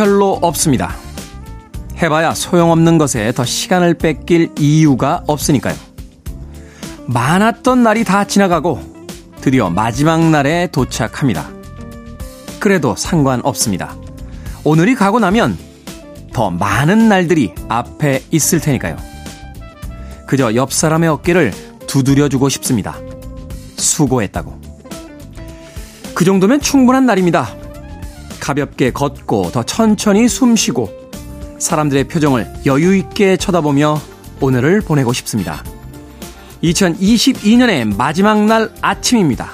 [0.00, 0.94] 별로 없습니다.
[1.98, 5.74] 해봐야 소용없는 것에 더 시간을 뺏길 이유가 없으니까요.
[7.04, 8.80] 많았던 날이 다 지나가고
[9.42, 11.50] 드디어 마지막 날에 도착합니다.
[12.60, 13.94] 그래도 상관없습니다.
[14.64, 15.58] 오늘이 가고 나면
[16.32, 18.96] 더 많은 날들이 앞에 있을 테니까요.
[20.26, 21.52] 그저 옆 사람의 어깨를
[21.86, 22.96] 두드려주고 싶습니다.
[23.76, 24.58] 수고했다고.
[26.14, 27.59] 그 정도면 충분한 날입니다.
[28.40, 30.90] 가볍게 걷고 더 천천히 숨 쉬고
[31.58, 34.00] 사람들의 표정을 여유 있게 쳐다보며
[34.40, 35.62] 오늘을 보내고 싶습니다.
[36.64, 39.50] 2022년의 마지막 날 아침입니다.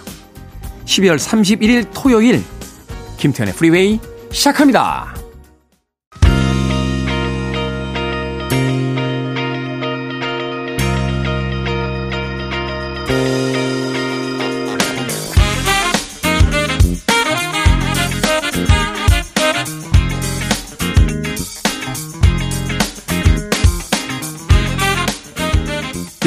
[0.84, 2.42] 12월 31일 토요일
[3.18, 5.15] 김태현의 프리웨이 시작합니다.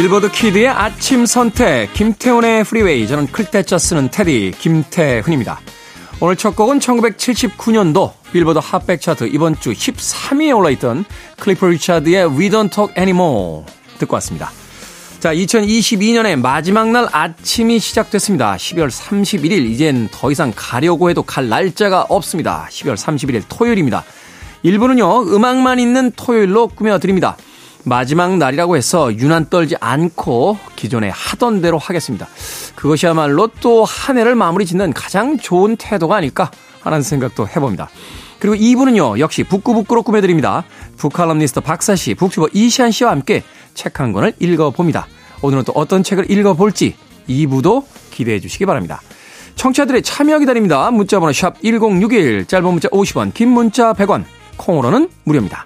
[0.09, 3.07] 빌보드 kid의 아침 선택, 김태훈의 프리웨이.
[3.07, 5.61] 저는 클 태 자 쓰는 태디, 김태훈입니다.
[6.19, 11.05] 오늘 첫 곡은 1979년도 빌보드 핫백 차트 이번 주 13위에 올라있던
[11.37, 13.65] 클리프 리차드의 We Don't Talk Anymore
[13.99, 14.51] 듣고 왔습니다.
[15.19, 18.55] 자, 2022년의 마지막 날 아침이 시작됐습니다.
[18.55, 22.67] 12월 31일, 이젠 더 이상 가려고 해도 갈 날짜가 없습니다.
[22.71, 24.03] 12월 31일 토요일입니다.
[24.63, 27.37] 1부는요, 음악만 있는 토요일로 꾸며드립니다.
[27.83, 32.27] 마지막 날이라고 해서 유난 떨지 않고 기존에 하던 대로 하겠습니다.
[32.75, 36.51] 그것이야말로 또 한 해를 마무리 짓는 가장 좋은 태도가 아닐까
[36.81, 37.89] 하는 생각도 해봅니다.
[38.39, 40.63] 그리고 2부는요, 역시 북구북구로 꾸며드립니다.
[40.97, 45.07] 북칼럼니스트 박사씨, 북튜버 이시안 씨와 함께 책 한 권을 읽어봅니다.
[45.41, 46.95] 오늘은 또 어떤 책을 읽어볼지
[47.27, 49.01] 2부도 기대해 주시기 바랍니다.
[49.55, 50.89] 청취자들의 참여 기다립니다.
[50.91, 54.23] 문자번호 샵 1061, 짧은 문자 50원, 긴 문자 100원,
[54.57, 55.65] 콩으로는 무료입니다.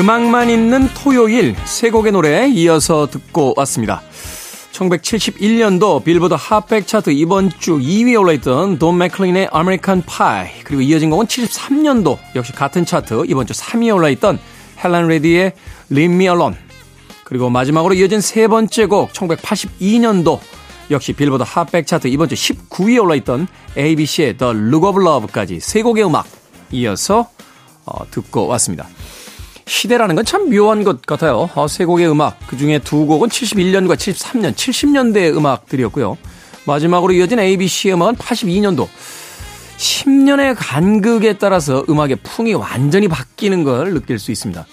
[0.00, 4.00] 음악만 있는 토요일 세 곡의 노래 이어서 듣고 왔습니다.
[4.72, 11.26] 1971년도 빌보드 핫백 차트 이번 주 2위에 올라있던 돈 맥클린의 American Pie 그리고 이어진 곡은
[11.26, 14.38] 73년도 역시 같은 차트 이번 주 3위에 올라있던
[14.82, 15.52] 헬렌 레디의
[15.90, 16.56] Leave Me Alone
[17.24, 20.40] 그리고 마지막으로 이어진 세 번째 곡 1982년도
[20.90, 26.06] 역시 빌보드 핫백 차트 이번 주 19위에 올라있던 ABC의 The Look of Love까지 세 곡의
[26.06, 26.26] 음악
[26.70, 27.28] 이어서
[27.84, 28.88] 어, 듣고 왔습니다.
[29.70, 31.48] 시대라는 건 참 묘한 것 같아요.
[31.54, 36.18] 어, 세 곡의 음악, 그 중에 두 곡은 71년과 73년, 70년대의 음악들이었고요.
[36.66, 38.88] 마지막으로 이어진 ABC의 음악은 82년도.
[39.78, 44.66] 10년의 간극에 따라서 음악의 풍이 완전히 바뀌는 걸 느낄 수 있습니다.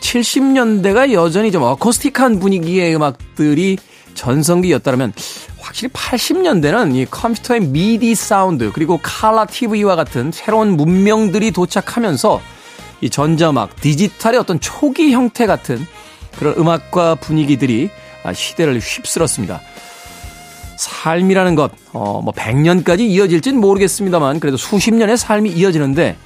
[0.00, 3.78] 70년대가 여전히 좀 어코스틱한 분위기의 음악들이
[4.14, 5.14] 전성기였다면
[5.60, 12.40] 확실히 80년대는 이 컴퓨터의 미디 사운드 그리고 칼라 TV와 같은 새로운 문명들이 도착하면서
[13.00, 15.86] 이 전자음악, 디지털의 어떤 초기 형태 같은
[16.38, 17.90] 그런 음악과 분위기들이
[18.24, 19.60] 아, 시대를 휩쓸었습니다.
[20.76, 26.16] 삶이라는 것, 어, 뭐 100년까지 이어질진 모르겠습니다만 그래도 수십 년의 삶이 이어지는데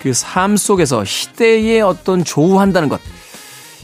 [0.00, 3.00] 그 삶 속에서 시대에 어떤 조우한다는 것,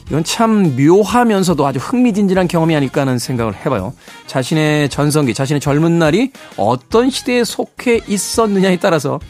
[0.08, 3.94] 이건 참 묘하면서도 아주 흥미진진한 경험이 아닐까 하는 생각을 해봐요.
[4.26, 9.20] 자신의 전성기, 자신의 젊은 날이 어떤 시대에 속해 있었느냐에 따라서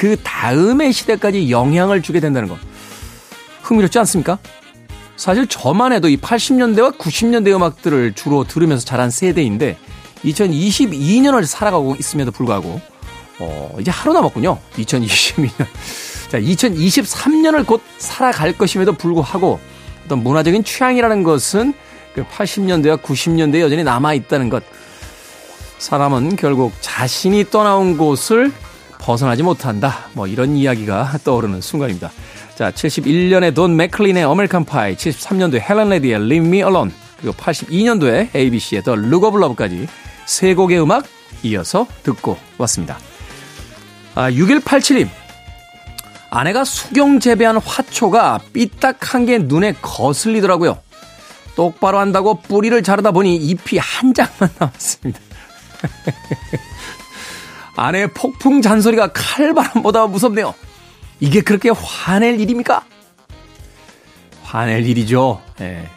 [0.00, 2.56] 그 다음의 시대까지 영향을 주게 된다는 거.
[3.60, 4.38] 흥미롭지 않습니까?
[5.16, 9.76] 사실 저만 해도 이 80년대와 90년대 음악들을 주로 들으면서 자란 세대인데
[10.24, 12.80] 2022년을 살아가고 있음에도 불구하고
[13.40, 14.58] 어, 이제 하루 남았군요.
[14.78, 15.66] 2022년.
[16.30, 19.60] 자, 2023년을 곧 살아갈 것임에도 불구하고
[20.06, 21.74] 어떤 문화적인 취향이라는 것은
[22.14, 24.62] 그 80년대와 90년대에 여전히 남아 있다는 것.
[25.76, 28.50] 사람은 결국 자신이 떠나온 곳을
[29.00, 30.06] 벗어나지 못한다.
[30.12, 32.12] 뭐 이런 이야기가 떠오르는 순간입니다.
[32.54, 38.82] 자, 71년에 돈 맥클린의 American Pie, 73년도에 헬렌 레디의 Leave Me Alone, 그리고 82년도에 ABC의
[38.82, 39.88] The Look of Love까지
[40.26, 41.06] 세 곡의 음악
[41.42, 42.98] 이어서 듣고 왔습니다.
[44.14, 45.08] 아, 6187님.
[46.30, 50.78] 아내가 수경 재배한 화초가 삐딱한 게 눈에 거슬리더라고요.
[51.56, 55.20] 똑바로 한다고 뿌리를 자르다 보니 잎이 한 장만 남았습니다.
[57.80, 60.54] 아내의 폭풍 잔소리가 칼바람보다 무섭네요.
[61.18, 62.84] 이게 그렇게 화낼 일입니까?
[64.42, 65.40] 화낼 일이죠.
[65.62, 65.88] 예.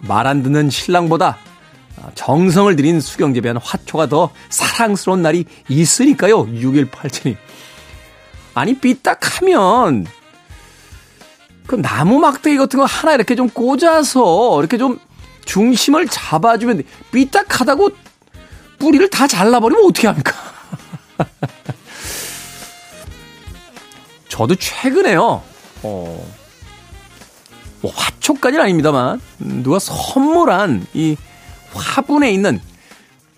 [0.00, 1.38] 말안 듣는 신랑보다
[2.14, 6.44] 정성을 들인 수경재배한 화초가 더 사랑스러운 날이 있으니까요.
[6.44, 7.36] 6187님.
[8.52, 10.06] 아니, 삐딱하면
[11.66, 14.98] 그 나무 막대기 같은 거 하나 이렇게 좀 꽂아서 이렇게 좀
[15.46, 16.82] 중심을 잡아주면
[17.12, 17.88] 삐딱하다고
[18.78, 20.59] 뿌리를 다 잘라버리면 어떻게 합니까?
[24.28, 25.42] 저도 최근에요.
[25.82, 26.30] 어,
[27.82, 31.16] 뭐 화초까지는 아닙니다만 누가 선물한 이
[31.72, 32.60] 화분에 있는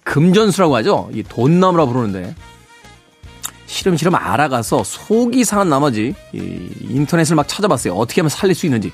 [0.05, 1.11] 금전수라고 하죠.
[1.13, 2.35] 이 돈나무라 부르는데
[3.67, 7.95] 시름시름 알아가서 속이 상한 나머지 이 인터넷을 막 찾아봤어요.
[7.95, 8.93] 어떻게 하면 살릴 수 있는지.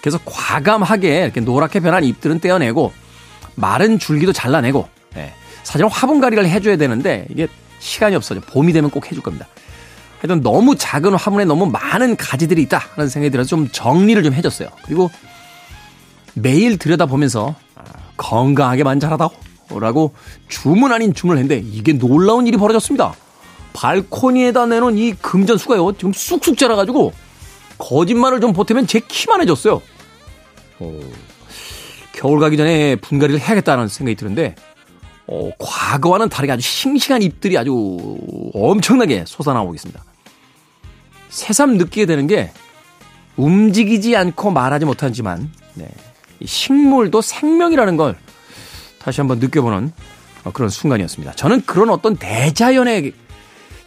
[0.00, 2.92] 그래서 과감하게 이렇게 노랗게 변한 잎들은 떼어내고
[3.54, 5.32] 마른 줄기도 잘라내고 예,
[5.62, 7.48] 사실은 화분가리를 해줘야 되는데 이게
[7.78, 8.40] 시간이 없어져.
[8.40, 9.46] 봄이 되면 꼭 해줄 겁니다.
[10.20, 14.68] 하여튼 너무 작은 화분에 너무 많은 가지들이 있다 하는 생각이 들어서 좀 정리를 좀 해줬어요.
[14.84, 15.10] 그리고
[16.34, 17.82] 매일 들여다보면서 아,
[18.16, 19.30] 건강하게만 자라다오
[19.80, 20.14] 라고
[20.48, 23.14] 주문 아닌 주문을 했는데 이게 놀라운 일이 벌어졌습니다.
[23.74, 27.12] 발코니에다 내놓은 이 금전수가요 지금 쑥쑥 자라가지고
[27.78, 29.80] 거짓말을 좀 보태면 제 키만 해졌어요.
[30.80, 31.00] 어,
[32.12, 34.56] 겨울 가기 전에 분갈이를 해야겠다는 생각이 드는데
[35.28, 38.18] 어, 과거와는 다르게 아주 싱싱한 잎들이 아주
[38.54, 40.02] 엄청나게 솟아나오고 있습니다.
[41.28, 42.50] 새삼 느끼게 되는 게
[43.36, 45.86] 움직이지 않고 말하지 못하지만 네,
[46.44, 48.16] 식물도 생명이라는 걸
[48.98, 49.92] 다시 한번 느껴보는
[50.54, 51.34] 그런 순간이었습니다.
[51.34, 53.12] 저는 그런 어떤 대자연의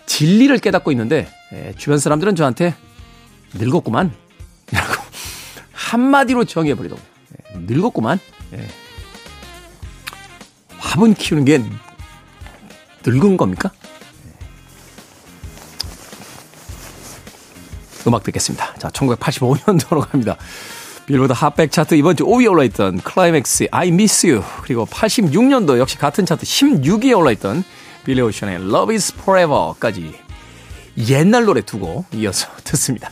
[0.06, 2.76] 진리를 깨닫고 있는데 예, 주변 사람들은 저한테
[3.56, 4.12] 늙었구만
[4.72, 5.04] 라고
[5.72, 7.10] 한마디로 정의해버리더라고요.
[7.56, 8.20] 예, 늙었구만.
[8.54, 8.68] 예.
[10.92, 11.64] 화분 키우는 게
[13.06, 13.72] 늙은 겁니까?
[18.06, 18.74] 음악 듣겠습니다.
[18.76, 20.36] 자, 1985년도로 갑니다.
[21.06, 26.26] 빌보드 핫백 차트 이번 주 5위에 올라있던 클라이맥스 I Miss You 그리고 86년도 역시 같은
[26.26, 27.64] 차트 16위에 올라있던
[28.04, 30.14] 빌리 오션의 Love is Forever까지
[31.08, 33.12] 옛날 노래 두 곡 이어서 듣습니다.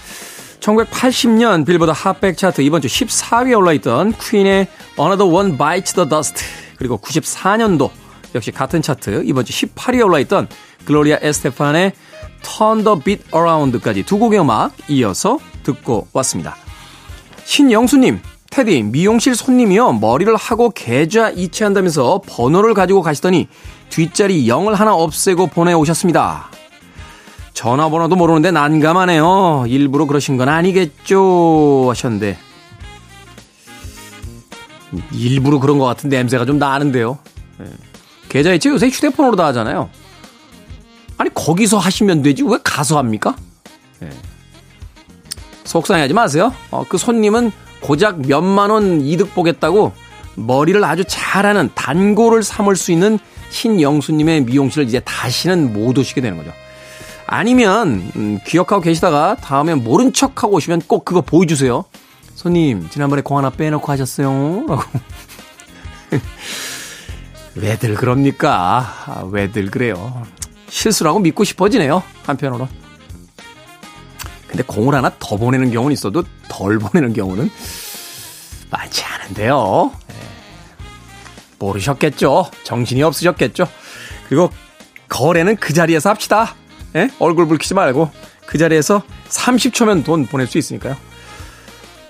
[0.61, 6.43] 1980년 빌보드 핫백 차트 이번 주 14위에 올라있던 퀸의 Another One Bites the Dust,
[6.77, 7.89] 그리고 94년도
[8.35, 10.47] 역시 같은 차트 이번 주 18위에 올라있던
[10.85, 11.93] 글로리아 에스테판의
[12.43, 16.55] Turn the Beat Around까지 두 곡의 음악 이어서 듣고 왔습니다.
[17.43, 19.93] 신영수님, 테디, 미용실 손님이요.
[19.93, 23.47] 머리를 하고 계좌 이체한다면서 번호를 가지고 가시더니
[23.89, 26.49] 뒷자리 0을 하나 없애고 보내오셨습니다.
[27.53, 29.65] 전화번호도 모르는데 난감하네요.
[29.67, 31.87] 일부러 그러신 건 아니겠죠?
[31.89, 32.37] 하셨는데.
[35.13, 37.19] 일부러 그런 것 같은 냄새가 좀 나는데요.
[37.57, 37.65] 네.
[38.29, 39.89] 계좌 이체 요새 휴대폰으로 다 하잖아요.
[41.17, 42.43] 아니, 거기서 하시면 되지.
[42.43, 43.35] 왜 가서 합니까?
[43.99, 44.09] 네.
[45.63, 46.53] 속상해 하지 마세요.
[46.71, 49.93] 어, 그 손님은 고작 몇만 원 이득 보겠다고
[50.35, 56.51] 머리를 아주 잘하는 단골을 삼을 수 있는 신영수님의 미용실을 이제 다시는 못 오시게 되는 거죠.
[57.31, 61.85] 아니면 음, 기억하고 계시다가 다음에 모른 척하고 오시면 꼭 그거 보여주세요.
[62.35, 64.65] 손님 지난번에 공 하나 빼놓고 하셨어요.
[64.67, 64.83] 라고.
[67.55, 68.85] 왜들 그럽니까?
[69.05, 70.27] 아, 왜들 그래요?
[70.67, 72.03] 실수라고 믿고 싶어지네요.
[72.25, 72.67] 한편으로.
[74.47, 77.49] 근데 공을 하나 더 보내는 경우는 있어도 덜 보내는 경우는
[78.71, 79.91] 많지 않은데요.
[80.09, 80.15] 네.
[81.59, 82.51] 모르셨겠죠.
[82.63, 83.69] 정신이 없으셨겠죠.
[84.27, 84.51] 그리고
[85.07, 86.55] 거래는 그 자리에서 합시다.
[86.93, 87.09] 네?
[87.19, 88.11] 얼굴 붉히지 말고
[88.45, 90.95] 그 자리에서 30초면 돈 보낼 수 있으니까요.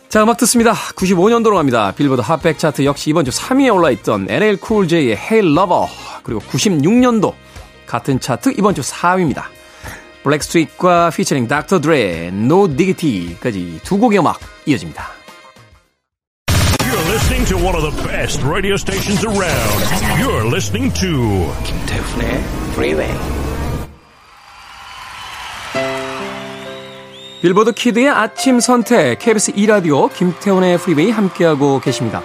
[0.10, 0.74] 자, 음악 듣습니다.
[0.74, 1.94] 95년도로 갑니다.
[1.96, 5.88] 빌보드 핫백 차트 역시 이번 주 3위에 올라있던 LL Cool J의 Hey Lover
[6.24, 7.34] 그리고 96년도
[7.86, 9.44] 같은 차트 이번 주 4위입니다.
[10.24, 15.12] 블랙스트리트과 피처링 닥터 드레, No Diggity까지 두 곡의 음악 이어집니다.
[16.80, 20.22] You're listening to one of the best radio stations around.
[20.22, 23.41] You're listening to 김태훈의 Freeway.
[27.42, 32.22] 빌보드 kid의 아침 선택 KBS 2라디오 김태훈의 프리웨이 함께하고 계십니다.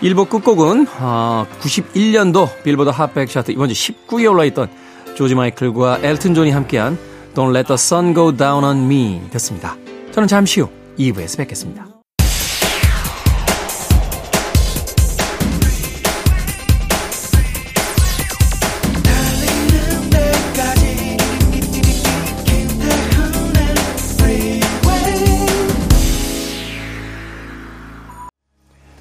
[0.00, 4.68] 1부 끝곡은 어, 91년도 빌보드 핫백 차트 이번 주 19위에 올라있던
[5.16, 6.96] 조지 마이클과 엘튼 존이 함께한
[7.34, 9.76] Don't Let the Sun Go Down on Me 됐습니다.
[10.12, 11.95] 저는 잠시 후 2부에서 뵙겠습니다.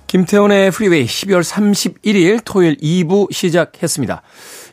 [0.08, 4.22] 김태훈의 프리웨이 12월 31일 토요일 2부 시작했습니다.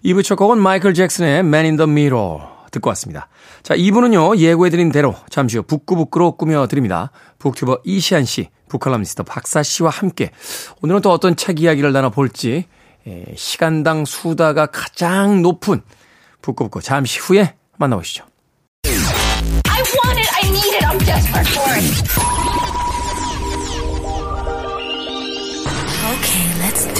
[0.05, 3.29] 2부 첫 곡은 마이클 잭슨의 Man in the Mirror 듣고 왔습니다.
[3.62, 7.11] 자, 2부는요, 예고해드린 대로 잠시 후 북구북구로 꾸며드립니다.
[7.39, 10.31] 북튜버 이시안 씨, 북칼럼니스트 박사 씨와 함께
[10.83, 12.65] 오늘은 또 어떤 책 이야기를 나눠볼지
[13.07, 15.83] 에, 시간당 수다가 가장 높은
[16.41, 18.25] 북구북구 잠시 후에 만나보시죠.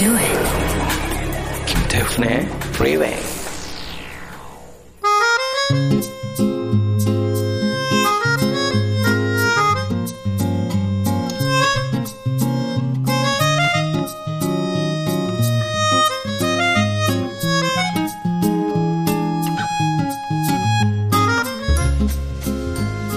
[0.03, 1.65] Do it.
[1.65, 2.41] 김태훈의
[2.73, 3.15] Freeway.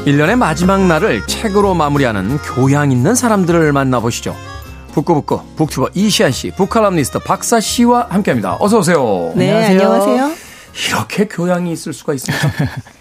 [0.04, 4.55] 일년의 마지막 날을 책으로 마무리하는 교양 있는 사람들을 만나보시죠.
[4.96, 8.56] 북구북구 북튜버 이시안 씨, 북칼럼니스트 박사 씨와 함께합니다.
[8.60, 9.30] 어서 오세요.
[9.36, 9.92] 네, 안녕하세요.
[10.16, 10.46] 안녕하세요.
[10.88, 12.50] 이렇게 교양이 있을 수가 있습니까?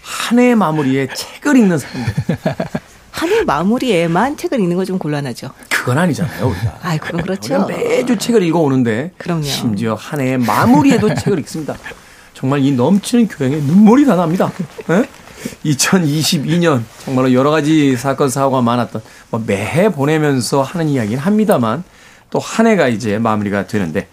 [0.02, 2.14] 한해 마무리에 책을 읽는 사람들.
[3.12, 5.48] 한 해 마무리에만 책을 읽는 거 좀 곤란하죠.
[5.70, 6.78] 그건 아니잖아요, 우리가.
[6.82, 7.64] 아, 그건 그렇죠.
[7.66, 9.12] 매주 책을 읽어 오는데.
[9.16, 9.44] 그럼요.
[9.44, 11.76] 심지어 한 해 마무리에도 책을 읽습니다.
[12.34, 14.52] 정말 이 넘치는 교양에 눈물이 다 납니다.
[14.86, 15.08] 네?
[15.64, 21.84] 2022년 정말로 여러 가지 사건 사고가 많았던 뭐 매해 보내면서 하는 이야기는 합니다만
[22.30, 24.08] 또 한 해가 이제 마무리가 되는데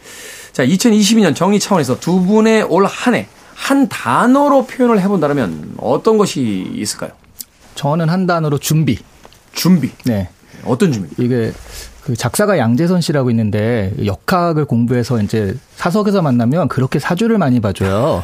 [0.51, 7.12] 자 2022년 정리 차원에서 두 분의 올 한 해한 단어로 표현을 해본다면 어떤 것이 있을까요?
[7.75, 9.00] 저는 한 단어로 준비.
[9.53, 9.92] 준비.
[10.06, 10.30] 네.
[10.63, 11.10] 어떤 준비?
[11.24, 11.51] 이게
[12.05, 18.24] 그 작사가 양재선 씨라고 있는데 역학을 공부해서 이제 사석에서 만나면 그렇게 사주를 많이 봐줘요.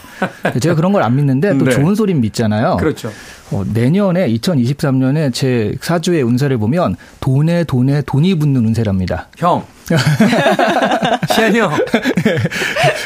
[0.59, 1.71] 제가 그런 걸 안 믿는데 또 네.
[1.71, 2.75] 좋은 소리는 믿잖아요.
[2.77, 3.09] 그렇죠.
[3.51, 9.27] 어, 내년에 2023년에 제 사주의 운세를 보면 돈에 돈에 돈이 붙는 운세랍니다.
[9.38, 9.63] 형.
[11.34, 11.72] 시안이 형.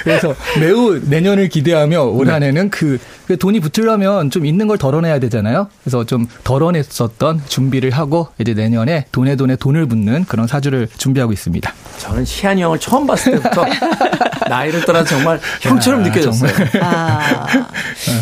[0.04, 2.32] 그래서 매우 내년을 기대하며 올 네.
[2.34, 5.68] 한해는 그, 그 돈이 붙으려면 좀 있는 걸 덜어내야 되잖아요.
[5.84, 11.74] 그래서 좀 덜어냈었던 준비를 하고 이제 내년에 돈에 돈에 돈을 붙는 그런 사주를 준비하고 있습니다.
[11.98, 13.66] 저는 시안이 형을 처음 봤을 때부터
[14.50, 16.52] 나이를 떠나 정말 형처럼 야, 느껴졌어요.
[16.82, 17.48] 아,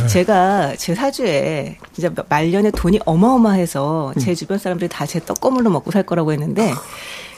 [0.08, 4.36] 제가 제 사주에 이제 말년에 돈이 어마어마해서 제 음.
[4.36, 6.72] 주변 사람들이 다 제 떡고물로 먹고 살 거라고 했는데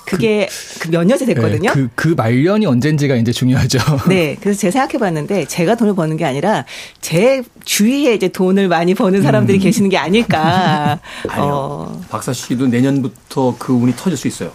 [0.06, 0.48] 그게
[0.80, 1.70] 그, 몇 년째 됐거든요.
[1.70, 3.80] 네, 그, 그 말년이 언젠지가 이제 중요하죠.
[4.10, 4.38] 네.
[4.40, 6.66] 그래서 제가 생각해 봤는데 제가 돈을 버는 게 아니라
[7.02, 9.64] 제 주위에 이제 돈을 많이 버는 사람들이 음.
[9.64, 11.00] 계시는 게 아닐까.
[11.28, 11.52] 아니요.
[11.54, 12.02] 어.
[12.10, 14.52] 박사 씨도 내년부터 그 운이 터질 수 있어요.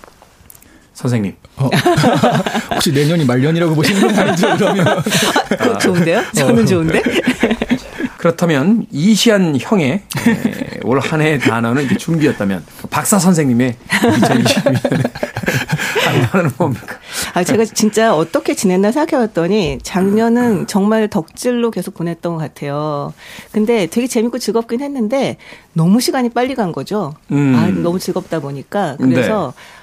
[0.95, 1.35] 선생님.
[1.57, 1.71] 어.
[2.75, 4.87] 혹시 내년이 말년이라고 보시는 건 아니죠, 그러면?
[5.59, 6.25] 아, 좋은데요?
[6.35, 6.67] 저는 어.
[6.67, 7.02] 좋은데?
[8.19, 10.03] 그렇다면 이시안 형의
[10.83, 15.11] 올 한 해의 단어는 이제 준비였다면 박사 선생님의 2022년에
[16.33, 16.97] 단어는 뭡니까?
[17.35, 23.15] 아 제가 진짜 어떻게 지냈나 생각해봤더니 작년은 정말 덕질로 계속 보냈던 것 같아요.
[23.53, 25.37] 근데 되게 재밌고 즐겁긴 했는데
[25.73, 27.15] 너무 시간이 빨리 간 거죠.
[27.31, 27.55] 음.
[27.57, 29.55] 아 너무 즐겁다 보니까 그래서.
[29.57, 29.79] 네.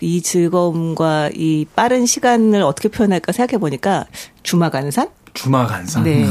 [0.00, 4.06] 이 즐거움과 이 빠른 시간을 어떻게 표현할까 생각해 보니까
[4.44, 5.08] 주마간산?
[5.34, 6.04] 주마간산.
[6.04, 6.24] 네.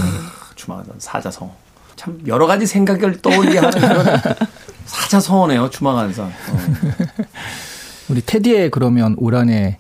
[0.66, 1.52] 주마간산 사자성어.
[1.96, 4.06] 참 여러 가지 생각을 떠올리게 하는 그런
[4.86, 5.70] 사자성어네요.
[5.70, 6.26] 주마간산.
[6.26, 6.32] 어.
[8.10, 9.78] 우리 테디의 그러면 올 한해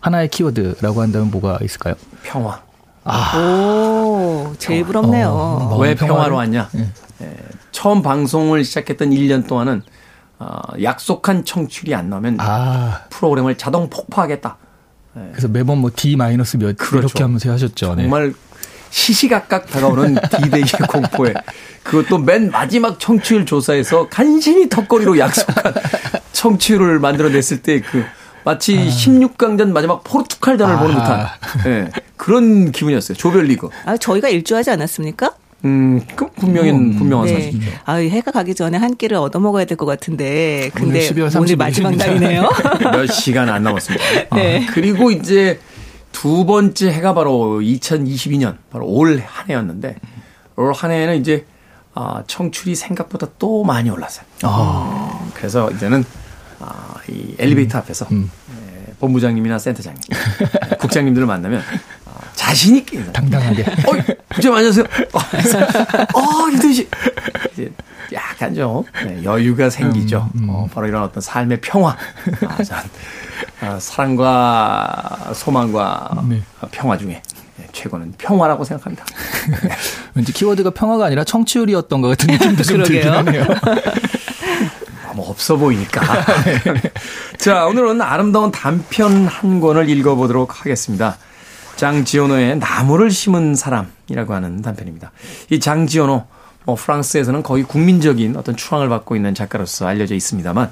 [0.00, 1.94] 하나의 키워드라고 한다면 뭐가 있을까요?
[2.22, 2.60] 평화.
[3.04, 3.36] 아.
[3.38, 5.28] 오, 제일 부럽네요.
[5.28, 6.68] 어, 왜 평화로 왔냐?
[6.72, 6.88] 네.
[7.18, 7.36] 네.
[7.70, 9.82] 처음 방송을 시작했던 1년 동안은
[10.38, 13.04] 어, 약속한 청취율이 안 나오면 아.
[13.10, 14.56] 프로그램을 자동 폭파하겠다.
[15.14, 15.28] 네.
[15.30, 16.98] 그래서 매번 뭐 D 마이너스 몇 그렇죠.
[16.98, 17.94] 이렇게 하면서 하셨죠.
[17.94, 18.02] 네.
[18.02, 18.34] 정말 네.
[19.00, 21.34] 시시각각 다가오는 D-Day의 공포에
[21.82, 25.74] 그것도 맨 마지막 청취율 조사에서 간신히 턱걸이로 약속한
[26.32, 28.04] 청취율을 만들어냈을 때그
[28.42, 28.82] 마치 아.
[28.82, 30.78] 16강전 마지막 포르투갈전을 아.
[30.78, 31.26] 보는 듯한
[31.64, 33.18] 네, 그런 기분이었어요.
[33.18, 33.68] 조별리그.
[33.84, 35.32] 아 저희가 일주하지 않았습니까?
[35.66, 37.34] 음, 그 분명히 음, 분명한 네.
[37.34, 37.70] 사실이죠.
[37.84, 40.70] 아, 해가 가기 전에 한 끼를 얻어 먹어야 될 것 같은데.
[40.74, 42.48] 근데 오늘, 오늘 마지막 날이네요.
[42.92, 44.04] 몇 시간 안 남았습니다.
[44.36, 44.64] 네.
[44.66, 45.58] 아, 그리고 이제
[46.16, 49.96] 두 번째 해가 바로 2022년, 바로 올 한 해였는데,
[50.56, 51.44] 올 한 해는 이제
[51.94, 54.24] 어, 청출이 생각보다 또 많이 올랐어요.
[54.42, 55.28] 아.
[55.34, 56.04] 그래서 이제는
[56.60, 56.68] 어,
[57.10, 57.80] 이 엘리베이터 음.
[57.80, 58.30] 앞에서 음.
[58.50, 60.00] 예, 본부장님이나 센터장님,
[60.72, 61.62] 예, 국장님들을 만나면
[62.06, 63.62] 어, 자신 있게 당당하게.
[63.62, 64.84] 어, 부장 안녕하세요.
[65.12, 66.88] 어, 씨.
[67.52, 67.70] 이제
[68.12, 70.30] 약간 좀 네, 여유가 생기죠.
[70.36, 70.50] 음, 음.
[70.50, 71.96] 어, 바로 이런 어떤 삶의 평화.
[72.46, 72.78] 아, 전,
[73.60, 76.42] 아, 사랑과 소망과 네.
[76.70, 77.22] 평화 중에
[77.56, 79.04] 네, 최고는 평화라고 생각합니다.
[80.14, 83.44] 왠지 키워드가 평화가 아니라 청취율이었던 것 같은 느낌도 좀 들긴 하네요.
[85.06, 86.02] 너무 없어 보이니까.
[87.38, 91.16] 자, 오늘은 아름다운 단편 한 권을 읽어보도록 하겠습니다.
[91.76, 95.12] 장지오노의 나무를 심은 사람이라고 하는 단편입니다.
[95.50, 96.26] 이 장지오노,
[96.66, 100.70] 뭐 프랑스에서는 거의 국민적인 어떤 추앙을 받고 있는 작가로서 알려져 있습니다만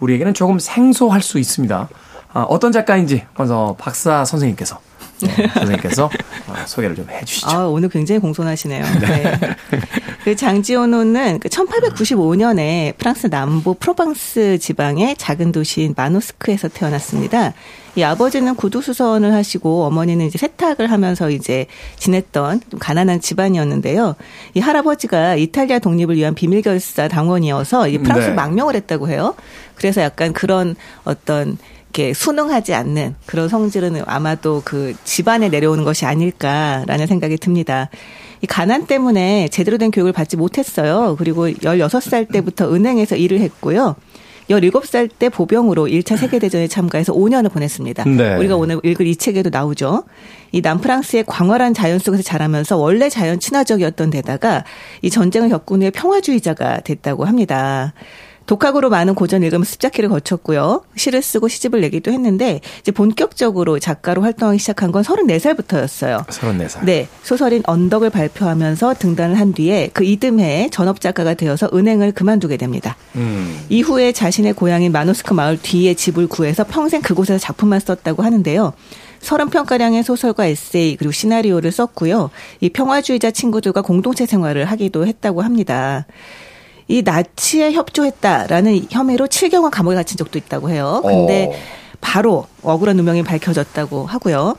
[0.00, 1.88] 우리에게는 조금 생소할 수 있습니다.
[2.32, 4.78] 아, 어떤 작가인지 먼저 박사 선생님께서
[5.22, 6.10] 네, 선생님께서
[6.48, 7.48] 아, 소개를 좀 해주시죠.
[7.48, 8.84] 아, 오늘 굉장히 공손하시네요.
[9.00, 9.38] 네.
[10.24, 17.54] 그 장지오노는 그 1895년에 프랑스 남부 프로방스 지방의 작은 도시인 마노스크에서 태어났습니다.
[17.96, 21.66] 이 아버지는 구두수선을 하시고 어머니는 이제 세탁을 하면서 이제
[21.98, 24.14] 지냈던 좀 가난한 집안이었는데요.
[24.54, 28.34] 이 할아버지가 이탈리아 독립을 위한 비밀결사 당원이어서 이 프랑스 네.
[28.34, 29.34] 망명을 했다고 해요.
[29.74, 31.56] 그래서 약간 그런 어떤
[31.96, 37.88] 이렇게 순응하지 않는 그런 성질은 아마도 그 집안에 내려오는 것이 아닐까라는 생각이 듭니다.
[38.42, 41.16] 이 가난 때문에 제대로 된 교육을 받지 못했어요.
[41.18, 43.96] 그리고 16살 때부터 은행에서 일을 했고요.
[44.48, 48.04] 17살 때 보병으로 1차 세계대전에 참가해서 5년을 보냈습니다.
[48.04, 48.36] 네.
[48.36, 50.04] 우리가 오늘 읽을 이 책에도 나오죠.
[50.52, 54.64] 이 남프랑스의 광활한 자연 속에서 자라면서 원래 자연 친화적이었던 데다가
[55.02, 57.92] 이 전쟁을 겪은 후에 평화주의자가 됐다고 합니다.
[58.46, 60.82] 독학으로 많은 고전 읽음 습작기를 거쳤고요.
[60.96, 66.26] 시를 쓰고 시집을 내기도 했는데 이제 본격적으로 작가로 활동하기 시작한 건 34살부터였어요.
[66.26, 66.84] 34살.
[66.84, 67.08] 네.
[67.22, 72.96] 소설인 언덕을 발표하면서 등단을 한 뒤에 그 이듬해 전업 작가가 되어서 은행을 그만두게 됩니다.
[73.16, 73.64] 음.
[73.68, 78.72] 이후에 자신의 고향인 마노스크 마을 뒤에 집을 구해서 평생 그곳에서 작품만 썼다고 하는데요.
[79.20, 82.30] 서른 편가량의 소설과 에세이 그리고 시나리오를 썼고요.
[82.60, 86.06] 이 평화주의자 친구들과 공동체 생활을 하기도 했다고 합니다.
[86.88, 91.00] 이 나치에 협조했다라는 혐의로 7개월 감옥에 갇힌 적도 있다고 해요.
[91.04, 91.56] 근데 어.
[92.00, 94.56] 바로 억울한 누명이 밝혀졌다고 하고요.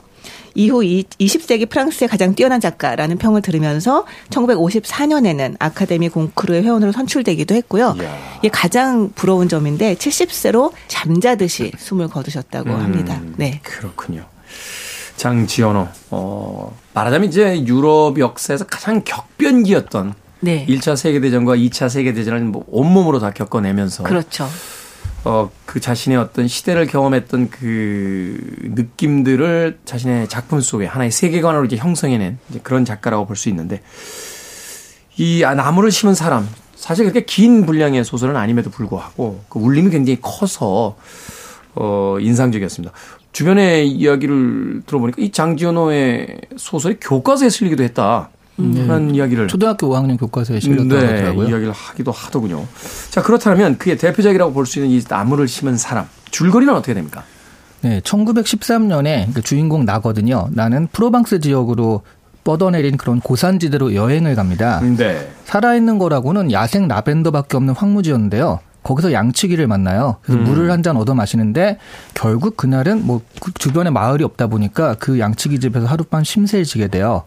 [0.54, 7.94] 이후 20세기 프랑스의 가장 뛰어난 작가라는 평을 들으면서 1954년에는 아카데미 공크루의 회원으로 선출되기도 했고요.
[8.40, 13.20] 이게 가장 부러운 점인데 70세로 잠자듯이 숨을 거두셨다고 음, 합니다.
[13.36, 13.60] 네.
[13.62, 14.24] 그렇군요.
[15.16, 20.66] 장지연호, 어, 말하자면 이제 유럽 역사에서 가장 격변기였던 네.
[20.66, 24.48] 1차 세계대전과 2차 세계대전을 뭐 온몸으로 다 겪어내면서 그렇죠.
[25.24, 32.38] 어, 그 자신의 어떤 시대를 경험했던 그 느낌들을 자신의 작품 속에 하나의 세계관으로 이제 형성해낸
[32.50, 33.82] 이제 그런 작가라고 볼 수 있는데
[35.16, 40.18] 이 아, 나무를 심은 사람 사실 그렇게 긴 분량의 소설은 아님에도 불구하고 그 울림이 굉장히
[40.22, 40.96] 커서
[41.74, 42.94] 어, 인상적이었습니다.
[43.32, 48.30] 주변의 이야기를 들어보니까 이 장지현호의 소설이 교과서에 실리기도 했다.
[48.58, 48.82] 네.
[48.82, 51.48] 그런 이야기를 초등학교 5학년 교과서에 실렸다고 네, 하더라고요.
[51.48, 52.66] 이야기를 하기도 하더군요.
[53.10, 57.22] 자 그렇다면 그의 대표작이라고 볼 수 있는 이 나무를 심은 사람 줄거리는 어떻게 됩니까?
[57.82, 60.48] 네, 1913년에 그 주인공 나거든요.
[60.52, 62.02] 나는 프로방스 지역으로
[62.44, 64.80] 뻗어내린 그런 고산지대로 여행을 갑니다.
[64.80, 65.30] 네.
[65.44, 68.60] 살아있는 거라고는 야생 라벤더밖에 없는 황무지였는데요.
[68.82, 70.16] 거기서 양치기를 만나요.
[70.22, 70.44] 그래서 음.
[70.44, 71.78] 물을 한 잔 얻어 마시는데
[72.14, 77.24] 결국 그날은 뭐 그 주변에 마을이 없다 보니까 그 양치기 집에서 하룻밤 심세지게 돼요.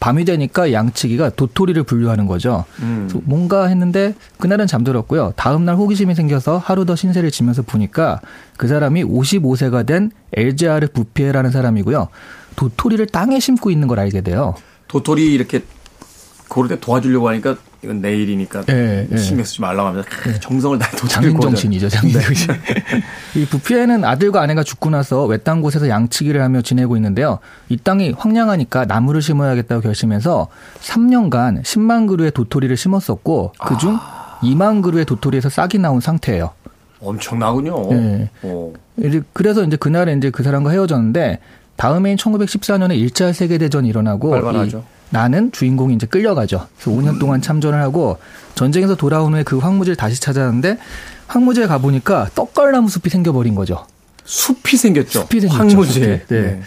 [0.00, 2.64] 밤이 되니까 양치기가 도토리를 분류하는 거죠.
[2.80, 3.08] 음.
[3.24, 5.34] 뭔가 했는데 그날은 잠들었고요.
[5.36, 8.20] 다음 날 호기심이 생겨서 하루 더 신세를 지면서 보니까
[8.56, 12.08] 그 사람이 55세가 된 엘제아르 부피에라는 사람이고요.
[12.56, 14.54] 도토리를 땅에 심고 있는 걸 알게 돼요.
[14.88, 15.62] 도토리 이렇게
[16.48, 20.38] 고를 때 도와주려고 하니까 이건 내일이니까 네, 신경 쓰지 말라고 하면서 네.
[20.38, 22.48] 정성을 다해 장인정신이죠, 장인정신.
[22.48, 22.60] 네.
[23.40, 27.38] 이 부피에는 아들과 아내가 죽고 나서 외딴 곳에서 양치기를 하며 지내고 있는데요.
[27.70, 30.48] 이 땅이 황량하니까 나무를 심어야겠다고 결심해서
[30.80, 34.38] 3년간 10만 그루의 도토리를 심었었고 그중 아.
[34.42, 36.50] 2만 그루의 도토리에서 싹이 나온 상태예요.
[37.00, 37.88] 엄청나군요.
[37.90, 38.30] 네.
[38.42, 38.74] 오.
[38.98, 41.38] 이제 그래서 이제 그날에 이제 그 사람과 헤어졌는데
[41.76, 44.84] 다음해인 1914년에 1차 세계대전이 일어나고 발발하죠.
[45.10, 46.66] 나는 주인공이 이제 끌려가죠.
[46.78, 48.18] 그래서 5년 동안 참전을 하고
[48.54, 50.78] 전쟁에서 돌아온 후에 그 황무지를 다시 찾았는데
[51.26, 53.86] 황무지에 가 보니까 떡갈나무 숲이 생겨버린 거죠.
[54.24, 55.22] 숲이 생겼죠.
[55.22, 55.58] 숲이 생겼죠.
[55.58, 56.06] 황무지에.
[56.06, 56.24] 네.
[56.28, 56.62] 네.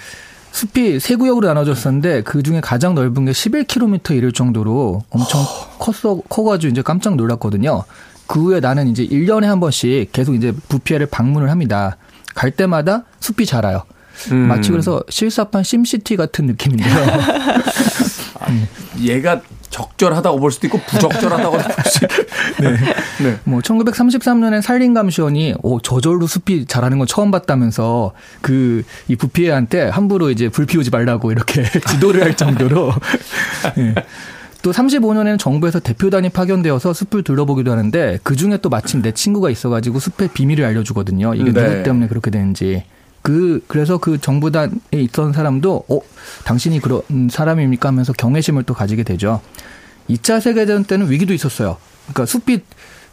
[0.51, 5.41] 숲이 세 구역으로 나눠졌었는데 그 중에 가장 넓은 게 11km 이를 정도로 엄청
[5.79, 7.83] 컸어 커가지고 이제 깜짝 놀랐거든요.
[8.27, 11.97] 그 후에 나는 이제 1년에 한 번씩 계속 이제 부피아를 방문을 합니다.
[12.35, 13.83] 갈 때마다 숲이 자라요.
[14.31, 14.47] 음.
[14.47, 16.95] 마치 그래서 실사판 심시티 같은 느낌인데요.
[19.01, 22.23] 얘가 적절하다고 볼 수도 있고 부적절하다고 볼 수도 있고.
[22.61, 22.77] 네.
[23.23, 23.39] 네.
[23.43, 30.49] 뭐 1933년에 산림감시원이 오 저절로 숲이 자라는 건 처음 봤다면서 그 이 부피해한테 함부로 이제
[30.49, 32.93] 불 피우지 말라고 이렇게 지도를 할 정도로
[33.75, 33.95] 네.
[34.61, 39.99] 또 35년에는 정부에서 대표단이 파견되어서 숲을 둘러보기도 하는데 그 중에 또 마침 내 친구가 있어가지고
[39.99, 41.33] 숲의 비밀을 알려주거든요.
[41.35, 41.69] 이게 네.
[41.69, 42.83] 누구 때문에 그렇게 되는지.
[43.23, 45.99] 그 그래서 그 정부단에 있던 사람도 어
[46.43, 49.41] 당신이 그런 사람입니까 하면서 경외심을 또 가지게 되죠.
[50.09, 51.77] 2차 세계대전 때는 위기도 있었어요.
[52.03, 52.59] 그러니까 숲이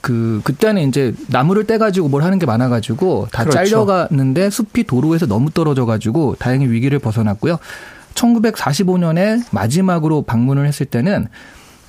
[0.00, 3.56] 그 그때는 이제 나무를 떼 가지고 뭘 하는 게 많아 가지고 다 그렇죠.
[3.56, 7.58] 잘려갔는데 숲이 도로에서 너무 떨어져 가지고 다행히 위기를 벗어났고요.
[8.14, 11.28] 1945년에 마지막으로 방문을 했을 때는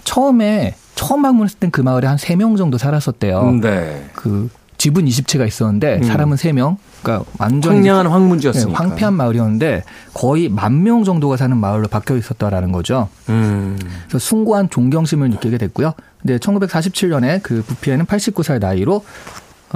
[0.04, 3.60] 처음에 처음 방문했을 땐 그 마을에 한 3명 정도 살았었대요.
[3.62, 4.10] 네.
[4.14, 4.50] 그
[4.82, 6.04] 집은 20채가 있었는데 음.
[6.04, 6.78] 사람은 3명.
[7.04, 8.70] 그러니까 완전 황량한 황문지였으니까.
[8.72, 9.84] 네, 황폐한 마을이었는데
[10.16, 13.08] 거의 만 명 정도가 사는 마을로 바뀌어 있었다라는 거죠.
[13.30, 13.78] 음.
[14.08, 15.94] 그래서 숭고한 존경심을 느끼게 됐고요.
[16.20, 19.06] 근데 1947년에 그 부피에는 89살 나이로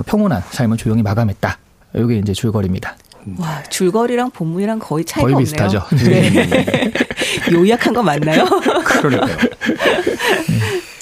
[0.07, 1.59] 평온한 삶을 조용히 마감했다.
[1.95, 2.95] 이게 이제 줄거리입니다.
[3.37, 5.45] 와, 줄거리랑 본문이랑 거의 차이가 거의 없네요.
[5.45, 5.83] 비슷하죠.
[6.09, 6.91] 네.
[7.53, 8.43] 요약한 거 맞나요?
[8.85, 9.37] 그러니까요.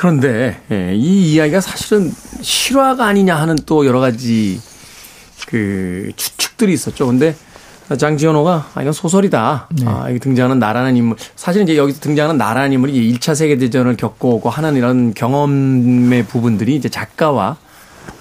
[0.00, 2.10] 그런데 예, 이 이야기가 사실은
[2.40, 4.58] 실화가 아니냐 하는 또 여러 가지
[5.46, 7.06] 그 추측들이 있었죠.
[7.06, 7.36] 근데
[7.98, 9.68] 장지현호가 아, 이건 소설이다.
[9.72, 9.84] 네.
[9.86, 11.18] 아, 여기 등장하는 나라는 인물.
[11.36, 16.76] 사실은 이제 여기서 등장하는 나라는 인물이 1차 세계 대전을 겪고 오고 하는 이런 경험의 부분들이
[16.76, 17.58] 이제 작가와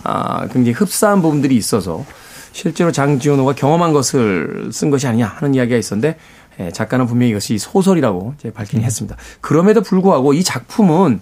[0.03, 2.03] 아, 굉장히 흡사한 부분들이 있어서
[2.51, 6.17] 실제로 장지현호가 경험한 것을 쓴 것이 아니냐 하는 이야기가 있었는데
[6.59, 8.83] 예, 작가는 분명히 이것이 소설이라고 이제 밝히긴 음.
[8.83, 9.15] 했습니다.
[9.39, 11.21] 그럼에도 불구하고 이 작품은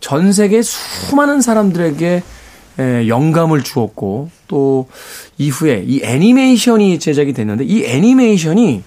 [0.00, 2.22] 전 세계 수많은 사람들에게
[2.78, 4.88] 예, 영감을 주었고 또
[5.38, 8.82] 이후에 이 애니메이션이 제작이 됐는데 이 애니메이션이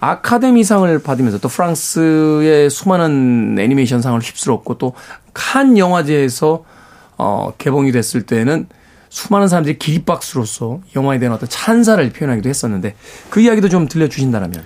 [0.00, 4.92] 아카데미상을 받으면서 또 프랑스의 수많은 애니메이션 상을 휩쓸었고 또
[5.36, 6.64] 칸 영화제에서
[7.18, 8.66] 어 개봉이 됐을 때는
[9.10, 12.94] 수많은 사람들이 기립박수로서 영화에 대한 어떤 찬사를 표현하기도 했었는데
[13.28, 14.64] 그 이야기도 좀 들려주신다면.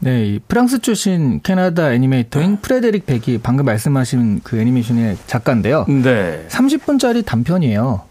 [0.00, 5.84] 네, 프랑스 출신 캐나다 애니메이터인 프레데릭 백이 방금 말씀하신 그 애니메이션의 작가인데요.
[5.88, 6.46] 네.
[6.48, 8.02] 30분짜리 단편이에요.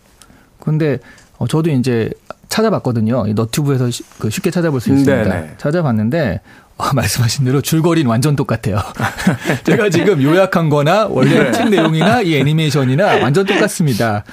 [0.59, 0.99] 근데
[1.37, 2.11] 어, 저도 이제
[2.47, 3.25] 찾아봤거든요.
[3.27, 5.23] 이 너튜브에서 시, 그 쉽게 찾아볼 수 있습니다.
[5.23, 5.41] 네네.
[5.41, 5.53] 네.
[5.57, 6.41] 찾아봤는데
[6.77, 8.79] 어, 말씀하신 대로 줄거리는 완전 똑같아요.
[9.65, 11.51] 제가 지금 요약한 거나 원래 네.
[11.51, 14.23] 책 내용이나 이 애니메이션이나 완전 똑같습니다.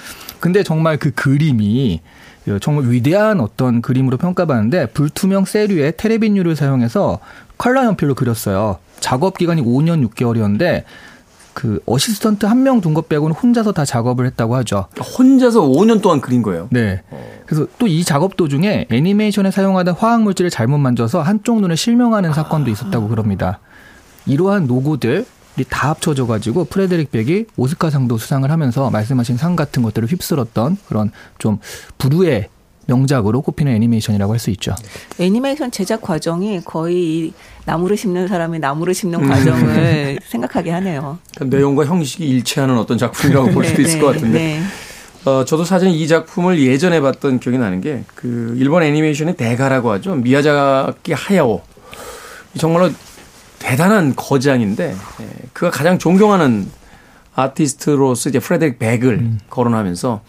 [0.41, 2.01] 근데 정말 그 그림이
[2.61, 7.19] 정말 위대한 어떤 그림으로 평가받는데 불투명 세류에 테레빈유를 사용해서
[7.59, 8.79] 컬러 연필로 그렸어요.
[9.01, 10.85] 작업 기간이 5년 6개월이었는데
[11.55, 14.87] 그 어시스턴트 한 명 둔 것 빼고는 혼자서 다 작업을 했다고 하죠.
[15.19, 16.69] 혼자서 5년 동안 그린 거예요.
[16.71, 17.03] 네.
[17.47, 22.71] 그래서 또 이 작업 도중에 애니메이션에 사용하던 화학 물질을 잘못 만져서 한쪽 눈에 실명하는 사건도
[22.71, 23.59] 있었다고 그럽니다.
[24.27, 25.25] 이러한 노고들
[25.65, 31.59] 다 합쳐져 가지고 프레데릭 백이 오스카상도 수상을 하면서 말씀하신 상 같은 것들을 휩쓸었던 그런 좀
[31.99, 32.49] 불후의
[32.89, 34.75] 명작으로 꼽히는 애니메이션이라고 할 수 있죠.
[35.19, 37.33] 애니메이션 제작 과정이 거의
[37.65, 39.29] 나무를 심는 사람이 나무를 심는 음.
[39.29, 41.19] 과정을 생각하게 하네요.
[41.35, 44.39] 그러니까 내용과 형식이 일치하는 어떤 작품이라고 볼 수도 네, 있을 것 네, 같은데.
[44.39, 44.63] 네.
[45.29, 50.15] 어, 저도 사실 이 작품을 예전에 봤던 기억이 나는 게 그 일본 애니메이션의 대가라고 하죠.
[50.15, 51.63] 미야자키 하야오.
[52.59, 52.91] 정말로
[53.67, 56.71] 대단한 거장인데 예, 그가 가장 존경하는
[57.35, 59.41] 아티스트로서 이제 프레데릭 백을 음.
[59.51, 60.23] 거론하면서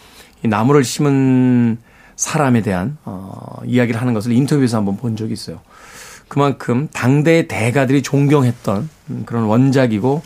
[0.44, 1.78] 이 나무를 심은
[2.16, 5.60] 사람에 대한 어, 이야기를 하는 것을 인터뷰에서 한번 본 적이 있어요.
[6.28, 8.90] 그만큼 당대의 대가들이 존경했던
[9.28, 10.24] 그런 원작이고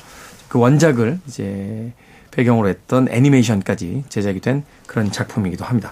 [0.48, 1.92] 그 원작을 이제
[2.32, 5.92] 배경으로 했던 애니메이션까지 제작이 된 그런 작품이기도 합니다.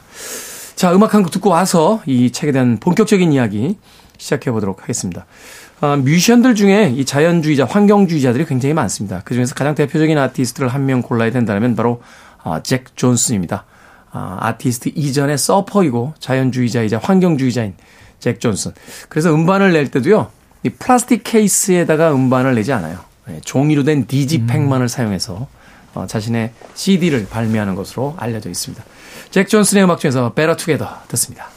[0.76, 3.78] 자, 음악 한 곡 듣고 와서 이 책에 대한 본격적인 이야기
[4.18, 5.26] 시작해 보도록 하겠습니다.
[5.82, 9.22] 어, 뮤지션들 중에 이 자연주의자, 환경주의자들이 굉장히 많습니다.
[9.24, 12.02] 그 중에서 가장 대표적인 아티스트를 한 명 골라야 된다면 바로
[12.44, 13.66] 어, 잭 존슨입니다.
[14.12, 17.76] 아, 아티스트 이전의 서퍼이고 자연주의자이자 환경주의자인
[18.20, 18.72] 잭 존슨.
[19.08, 20.32] 그래서 음반을 낼 때도요,
[20.64, 23.00] 이 플라스틱 케이스에다가 음반을 내지 않아요.
[23.28, 24.88] 네, 종이로 된 Digipak만을 음.
[24.88, 25.48] 사용해서
[25.94, 28.84] 어, 자신의 CD를 발매하는 것으로 알려져 있습니다.
[29.32, 31.48] 잭 존슨의 음악 중에서 Better Together 듣습니다.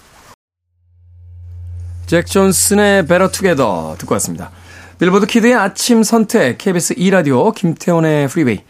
[2.07, 4.51] 잭 존슨의 Better Together 듣고 왔습니다.
[4.99, 8.61] 빌보드 키드의 아침 선택, KBS 2라디오, 김태훈의 프리웨이,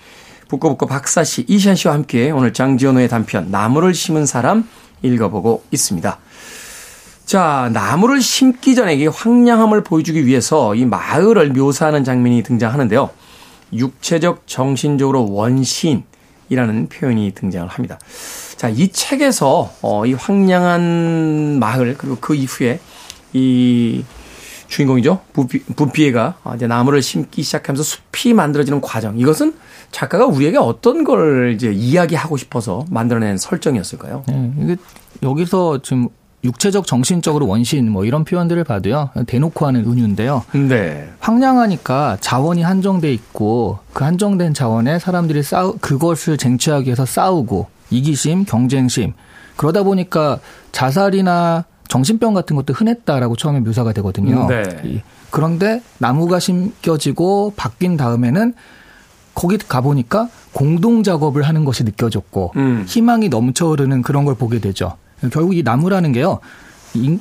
[0.48, 4.68] 북고북고 박사씨, 이시안씨와 함께 오늘 장 지오노의 단편 나무를 심은 사람
[5.02, 6.18] 읽어보고 있습니다.
[7.24, 13.10] 자, 나무를 심기 전에 이 황량함을 보여주기 위해서 이 마을을 묘사하는 장면이 등장하는데요.
[13.72, 16.04] 육체적, 정신적으로 원시인
[16.48, 17.98] 이라는 표현이 등장을 합니다.
[18.56, 22.78] 자, 이 책에서 어, 이 황량한 마을 그리고 그 이후에
[23.32, 24.04] 이
[24.68, 25.20] 주인공이죠.
[25.32, 29.18] 부피, 부피가 이제 나무를 심기 시작하면서 숲이 만들어지는 과정.
[29.18, 29.54] 이것은
[29.90, 34.24] 작가가 우리에게 어떤 걸 이제 이야기하고 싶어서 만들어낸 설정이었을까요?
[34.26, 34.76] 네, 이게
[35.22, 36.08] 여기서 지금
[36.44, 40.44] 육체적, 정신적으로 원신 뭐 이런 표현들을 봐도요 대놓고 하는 은유인데요.
[40.68, 41.08] 네.
[41.20, 49.12] 황량하니까 자원이 한정돼 있고 그 한정된 자원에 사람들이 싸우 그것을 쟁취하기 위해서 싸우고 이기심, 경쟁심
[49.56, 50.40] 그러다 보니까
[50.72, 54.46] 자살이나 정신병 같은 것도 흔했다라고 처음에 묘사가 되거든요.
[54.46, 55.02] 네.
[55.28, 58.54] 그런데 나무가 심겨지고 바뀐 다음에는
[59.34, 62.86] 거기 가보니까 공동 작업을 하는 것이 느껴졌고 음.
[62.88, 64.96] 희망이 넘쳐흐르는 그런 걸 보게 되죠.
[65.30, 66.40] 결국 이 나무라는 게요.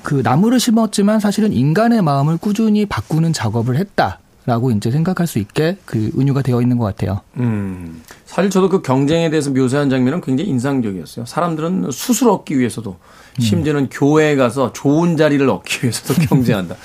[0.03, 5.77] 그 나무를 심었지만 사실은 인간의 마음을 꾸준히 바꾸는 작업을 했다 라고 이제 생각할 수 있게
[5.83, 7.19] 그 은유가 되어 있는 것 같아요.
[7.35, 8.01] 음.
[8.25, 11.25] 사실 저도 그 경쟁에 대해서 묘사한 장면은 굉장히 인상적이었어요.
[11.25, 12.97] 사람들은 수술 얻기 위해서도
[13.39, 16.75] 심지어는 교회에 가서 좋은 자리를 얻기 위해서도 경쟁한다.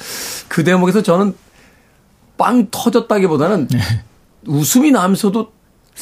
[0.48, 1.34] 그 대목에서 저는
[2.38, 3.68] 빵 터졌다기보다는
[4.46, 5.52] 웃음이 나면서도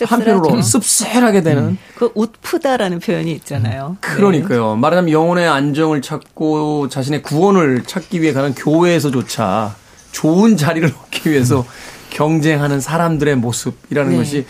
[0.02, 1.78] 한편으로 씁쓸하게 되는 음.
[1.94, 3.96] 그 웃프다라는 표현이 있잖아요.
[4.00, 4.74] 그러니까요.
[4.74, 4.80] 네.
[4.80, 9.76] 말하자면 영혼의 안정을 찾고 자신의 구원을 찾기 위해 가는 교회에서조차
[10.10, 11.64] 좋은 자리를 얻기 위해서
[12.10, 14.16] 경쟁하는 사람들의 모습이라는 네.
[14.16, 14.46] 것이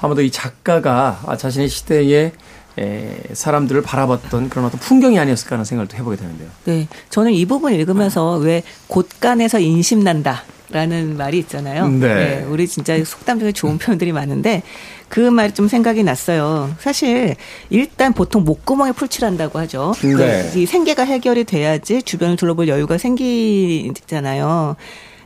[0.00, 2.32] 아마도 이 작가가 자신의 시대에
[2.80, 6.48] 에, 사람들을 바라봤던 그런 어떤 풍경이 아니었을까 하는 생각을 또 해보게 되는데요.
[6.64, 6.88] 네.
[7.10, 10.42] 저는 이 부분 읽으면서 왜 곳간에서 인심 난다.
[10.72, 11.88] 라는 말이 있잖아요.
[11.88, 12.14] 네.
[12.14, 12.44] 네.
[12.48, 14.62] 우리 진짜 속담 중에 좋은 표현들이 많은데
[15.08, 16.72] 그 말이 좀 생각이 났어요.
[16.78, 17.34] 사실
[17.70, 19.92] 일단 보통 목구멍에 풀칠한다고 하죠.
[20.00, 20.48] 네.
[20.54, 24.76] 이 생계가 해결이 돼야지 주변을 둘러볼 여유가 생기잖아요.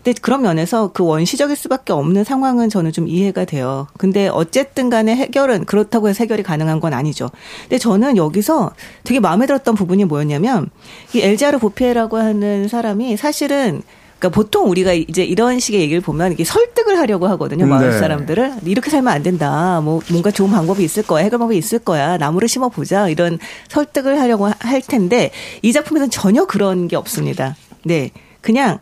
[0.05, 3.87] 근데 그런 면에서 그 원시적일 수밖에 없는 상황은 저는 좀 이해가 돼요.
[3.97, 7.31] 근데 어쨌든 간에 해결은 그렇다고 해서 해결이 가능한 건 아니죠.
[7.63, 10.69] 근데 저는 여기서 되게 마음에 들었던 부분이 뭐였냐면
[11.15, 13.81] 이 엘자르 보피에라고 하는 사람이 사실은
[14.19, 17.67] 그러니까 보통 우리가 이제 이런 식의 얘기를 보면 이게 설득을 하려고 하거든요.
[17.67, 17.99] 마을 네.
[17.99, 19.81] 사람들을 이렇게 살면 안 된다.
[19.83, 21.25] 뭐 뭔가 좋은 방법이 있을 거야.
[21.25, 22.19] 해결 방법이 있을 거야.
[22.19, 23.09] 나무를 심어 보자.
[23.09, 23.39] 이런
[23.69, 25.31] 설득을 하려고 할 텐데
[25.63, 27.57] 이 작품에서는 전혀 그런 게 없습니다.
[27.85, 28.11] 네.
[28.43, 28.79] 그냥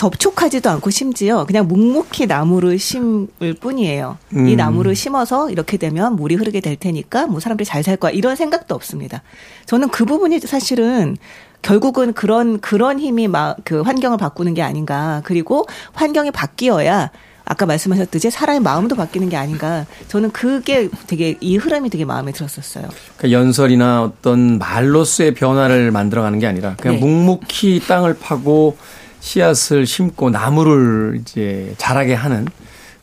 [0.00, 4.16] 접촉하지도 않고 심지어 그냥 묵묵히 나무를 심을 뿐이에요.
[4.34, 4.48] 음.
[4.48, 8.34] 이 나무를 심어서 이렇게 되면 물이 흐르게 될 테니까 뭐 사람들이 잘 살 거야 이런
[8.36, 9.22] 생각도 없습니다.
[9.66, 11.16] 저는 그 부분이 사실은
[11.60, 15.20] 결국은 그런 그런 힘이 막 그 환경을 바꾸는 게 아닌가.
[15.24, 17.10] 그리고 환경이 바뀌어야
[17.44, 19.84] 아까 말씀하셨듯이 사람의 마음도 바뀌는 게 아닌가.
[20.08, 22.88] 저는 그게 되게 이 흐름이 되게 마음에 들었었어요.
[23.18, 27.00] 그러니까 연설이나 어떤 말로서의 변화를 만들어가는 게 아니라 그냥 네.
[27.00, 28.76] 묵묵히 땅을 파고
[29.20, 32.46] 씨앗을 심고 나무를 이제 자라게 하는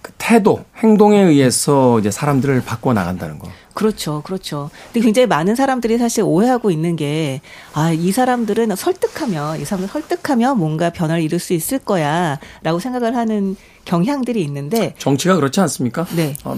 [0.02, 3.50] 그 태도, 행동에 의해서 이제 사람들을 바꿔 나간다는 거.
[3.74, 4.22] 그렇죠.
[4.24, 4.72] 그렇죠.
[4.86, 7.42] 근데 굉장히 많은 사람들이 사실 오해하고 있는 게,
[7.74, 13.16] 아, 이 사람들은 설득하면, 이 사람들 설득하면 뭔가 변화를 이룰 수 있을 거야, 라고 생각을
[13.16, 14.96] 하는 경향들이 있는데.
[14.98, 16.08] 정치가 그렇지 않습니까?
[16.16, 16.34] 네.
[16.44, 16.58] 어,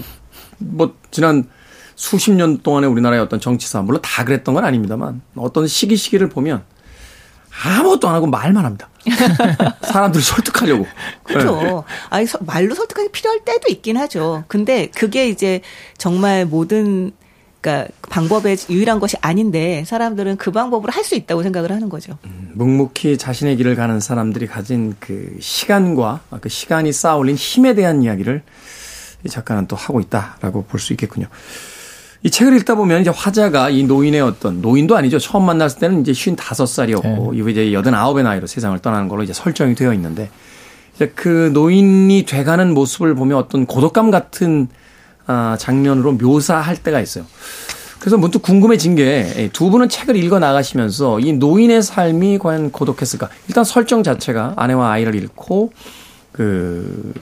[0.58, 1.48] 뭐, 지난
[1.94, 6.62] 수십 년 동안의 우리나라의 어떤 정치사, 물론 다 그랬던 건 아닙니다만, 어떤 시기 시기를 보면
[7.64, 8.88] 아무것도 안 하고 말만 합니다.
[9.82, 10.86] 사람들을 설득하려고.
[11.24, 11.60] 그렇죠.
[11.60, 11.94] 네.
[12.10, 14.44] 아니, 말로 설득하기 필요할 때도 있긴 하죠.
[14.48, 15.60] 근데 그게 이제
[15.98, 17.12] 정말 모든
[17.60, 22.16] 그러니까 방법의 유일한 것이 아닌데 사람들은 그 방법으로 할 수 있다고 생각을 하는 거죠.
[22.24, 28.42] 음, 묵묵히 자신의 길을 가는 사람들이 가진 그 시간과 그 시간이 쌓아올린 힘에 대한 이야기를
[29.24, 31.26] 이 작가는 또 하고 있다라고 볼 수 있겠군요.
[32.22, 35.18] 이 책을 읽다 보면 이제 화자가 이 노인의 어떤 노인도 아니죠.
[35.18, 37.50] 처음 만났을 때는 이제 55살이었고 네.
[37.50, 40.28] 이제 89의 나이로 세상을 떠나는 걸로 이제 설정이 되어 있는데
[40.94, 44.68] 이제 그 노인이 돼가는 모습을 보면 어떤 고독감 같은
[45.26, 47.24] 아, 장면으로 묘사할 때가 있어요.
[48.00, 53.28] 그래서 문득 궁금해진 게 두 분은 책을 읽어 나가시면서 이 노인의 삶이 과연 고독했을까?
[53.48, 55.72] 일단 설정 자체가 아내와 아이를 잃고
[56.32, 57.12] 그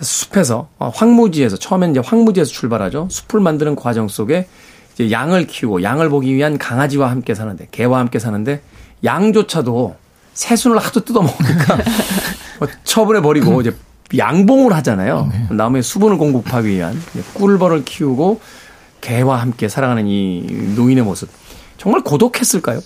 [0.00, 3.08] 숲에서 어, 황무지에서 처음엔 이제 황무지에서 출발하죠.
[3.10, 4.46] 숲을 만드는 과정 속에
[4.94, 8.62] 이제 양을 키우고 양을 보기 위한 강아지와 함께 사는데 개와 함께 사는데
[9.04, 9.96] 양조차도
[10.34, 11.76] 새순을 하도 뜯어먹으니까
[12.60, 13.74] 뭐 처분해 버리고 이제
[14.16, 15.28] 양봉을 하잖아요.
[15.32, 15.54] 네.
[15.54, 17.00] 나무에 수분을 공급하기 위한
[17.34, 18.40] 꿀벌을 키우고
[19.00, 21.28] 개와 함께 살아가는 이 노인의 모습
[21.76, 22.80] 정말 고독했을까요?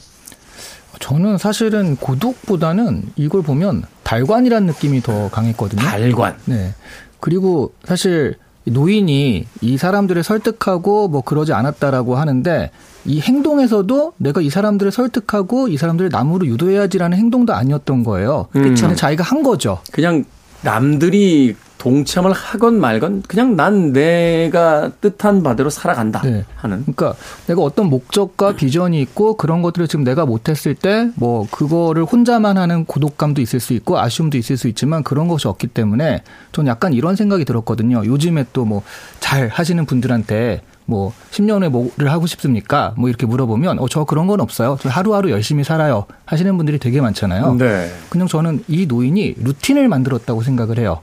[1.00, 5.82] 저는 사실은 고독보다는 이걸 보면 달관이라는 느낌이 더 강했거든요.
[5.82, 6.36] 달관.
[6.44, 6.74] 네.
[7.18, 12.70] 그리고 사실 노인이 이 사람들을 설득하고 뭐 그러지 않았다라고 하는데
[13.06, 18.46] 이 행동에서도 내가 이 사람들을 설득하고 이 사람들을 나무로 유도해야지라는 행동도 아니었던 거예요.
[18.56, 18.62] 음.
[18.62, 18.94] 그렇죠.
[18.94, 19.80] 자기가 한 거죠.
[19.92, 20.24] 그냥
[20.62, 26.44] 남들이 동참을 하건 말건 그냥 난 내가 뜻한 바대로 살아간다 네.
[26.56, 26.82] 하는.
[26.82, 27.14] 그러니까
[27.46, 32.84] 내가 어떤 목적과 비전이 있고 그런 것들을 지금 내가 못했을 때 뭐 그거를 혼자만 하는
[32.84, 37.16] 고독감도 있을 수 있고 아쉬움도 있을 수 있지만 그런 것이 없기 때문에 전 약간 이런
[37.16, 38.04] 생각이 들었거든요.
[38.04, 38.82] 요즘에 또 뭐
[39.20, 42.94] 잘 하시는 분들한테 뭐 10년에 뭐를 하고 싶습니까?
[42.96, 44.76] 뭐 이렇게 물어보면 어 저 그런 건 없어요.
[44.80, 46.04] 저 하루하루 열심히 살아요.
[46.26, 47.54] 하시는 분들이 되게 많잖아요.
[47.54, 47.90] 네.
[48.10, 51.00] 그냥 저는 이 노인이 루틴을 만들었다고 생각을 해요.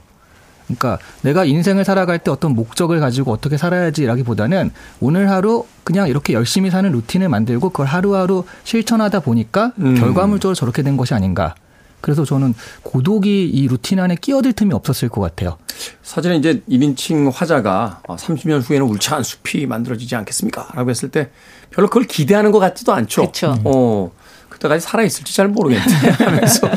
[0.68, 6.70] 그러니까 내가 인생을 살아갈 때 어떤 목적을 가지고 어떻게 살아야지라기보다는 오늘 하루 그냥 이렇게 열심히
[6.70, 9.94] 사는 루틴을 만들고 그걸 하루하루 실천하다 보니까 음.
[9.96, 11.54] 결과물적으로 저렇게 된 것이 아닌가.
[12.00, 15.58] 그래서 저는 고독이 이 루틴 안에 끼어들 틈이 없었을 것 같아요.
[16.02, 20.68] 사전에 이제 1인칭 화자가 30년 후에는 울창한 숲이 만들어지지 않겠습니까?
[20.74, 21.30] 라고 했을 때
[21.70, 23.22] 별로 그걸 기대하는 것 같지도 않죠.
[23.22, 23.58] 그렇죠.
[23.64, 24.12] 어,
[24.48, 26.68] 그때까지 살아있을지 잘 모르겠는데 하면서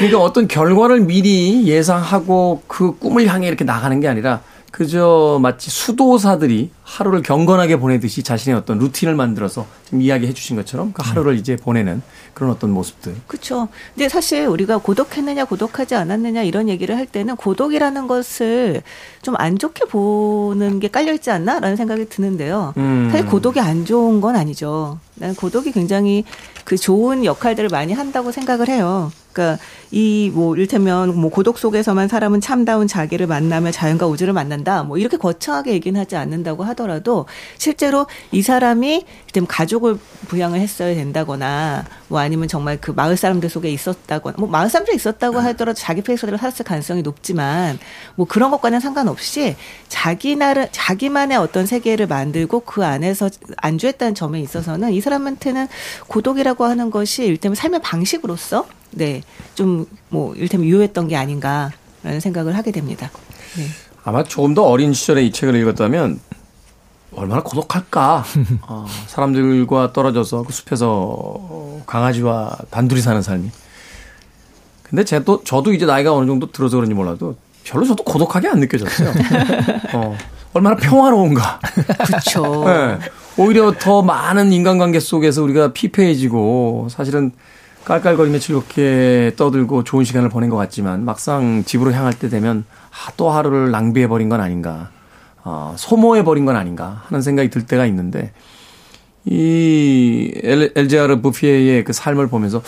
[0.00, 6.70] 그러니까 어떤 결과를 미리 예상하고 그 꿈을 향해 이렇게 나가는 게 아니라 그저 마치 수도사들이
[6.84, 12.00] 하루를 경건하게 보내듯이 자신의 어떤 루틴을 만들어서 지금 이야기해 주신 것처럼 그 하루를 이제 보내는
[12.32, 13.14] 그런 어떤 모습들.
[13.26, 13.68] 그렇죠.
[13.94, 18.82] 근데 사실 우리가 고독했느냐 고독하지 않았느냐 이런 얘기를 할 때는 고독이라는 것을
[19.20, 22.72] 좀 안 좋게 보는 게 깔려 있지 않나라는 생각이 드는데요.
[22.78, 23.08] 음.
[23.10, 24.98] 사실 고독이 안 좋은 건 아니죠.
[25.16, 26.24] 나는 고독이 굉장히
[26.64, 29.10] 그 좋은 역할들을 많이 한다고 생각을 해요.
[29.32, 34.82] 그러니까 이 뭐 일테면 뭐 고독 속에서만 사람은 참다운 자기를 만나며 자연과 우주를 만난다.
[34.82, 37.26] 뭐 이렇게 거창하게 얘기는 하지 않는다고 하더라도
[37.58, 43.70] 실제로 이 사람이 좀 가족을 부양을 했어야 된다거나 뭐 아니면 정말 그 마을 사람들 속에
[43.70, 47.78] 있었다거나 뭐 마을 사람들 있었다고 하더라도 자기 페이스대로 살았을 가능성이 높지만
[48.16, 49.56] 뭐 그런 것과는 상관없이
[49.88, 55.68] 자기 나름 자기만의 어떤 세계를 만들고 그 안에서 안주했다는 점에 있어서는 이 사람한테는
[56.08, 59.22] 고독이라고 하는 것이 일테면 삶의 방식으로서 네,
[59.54, 63.10] 좀 뭐 일테면 유효했던 게 아닌가라는 생각을 하게 됩니다.
[63.56, 63.64] 네.
[64.04, 66.20] 아마 조금 더 어린 시절에 이 책을 읽었다면
[67.14, 68.24] 얼마나 고독할까.
[68.62, 73.50] 어, 사람들과 떨어져서 그 숲에서 강아지와 단둘이 사는 삶이.
[74.82, 79.12] 근데 제도, 저도 이제 나이가 어느 정도 들어서 그런지 몰라도 별로 저도 고독하게 안 느껴졌어요.
[79.94, 80.16] 어,
[80.52, 81.60] 얼마나 평화로운가.
[82.06, 82.64] 그렇죠.
[82.64, 82.98] 네,
[83.36, 87.32] 오히려 더 많은 인간관계 속에서 우리가 피폐해지고 사실은
[87.84, 93.30] 깔깔거리며 즐겁게 떠들고 좋은 시간을 보낸 것 같지만 막상 집으로 향할 때 되면 아, 또
[93.30, 94.90] 하루를 낭비해 버린 건 아닌가.
[95.42, 98.32] 어, 소모해 버린 건 아닌가 하는 생각이 들 때가 있는데
[99.24, 102.62] 이 엘제아르 부피에의 그 삶을 보면서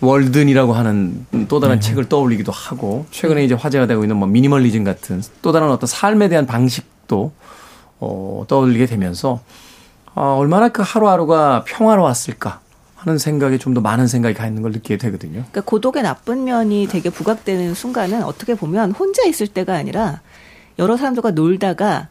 [0.00, 1.80] 월든이라고 하는 또 다른 네.
[1.80, 6.28] 책을 떠올리기도 하고 최근에 이제 화제가 되고 있는 뭐 미니멀리즘 같은 또 다른 어떤 삶에
[6.28, 7.32] 대한 방식도
[8.00, 9.40] 어, 떠올리게 되면서
[10.14, 12.60] 아, 얼마나 그 하루하루가 평화로웠을까
[13.04, 15.32] 하는 생각에 좀더 많은 생각이 가 있는 걸 느끼게 되거든요.
[15.32, 20.20] 그러니까 고독의 나쁜 면이 되게 부각되는 순간은 어떻게 보면 혼자 있을 때가 아니라
[20.78, 22.08] 여러 사람들과 놀다가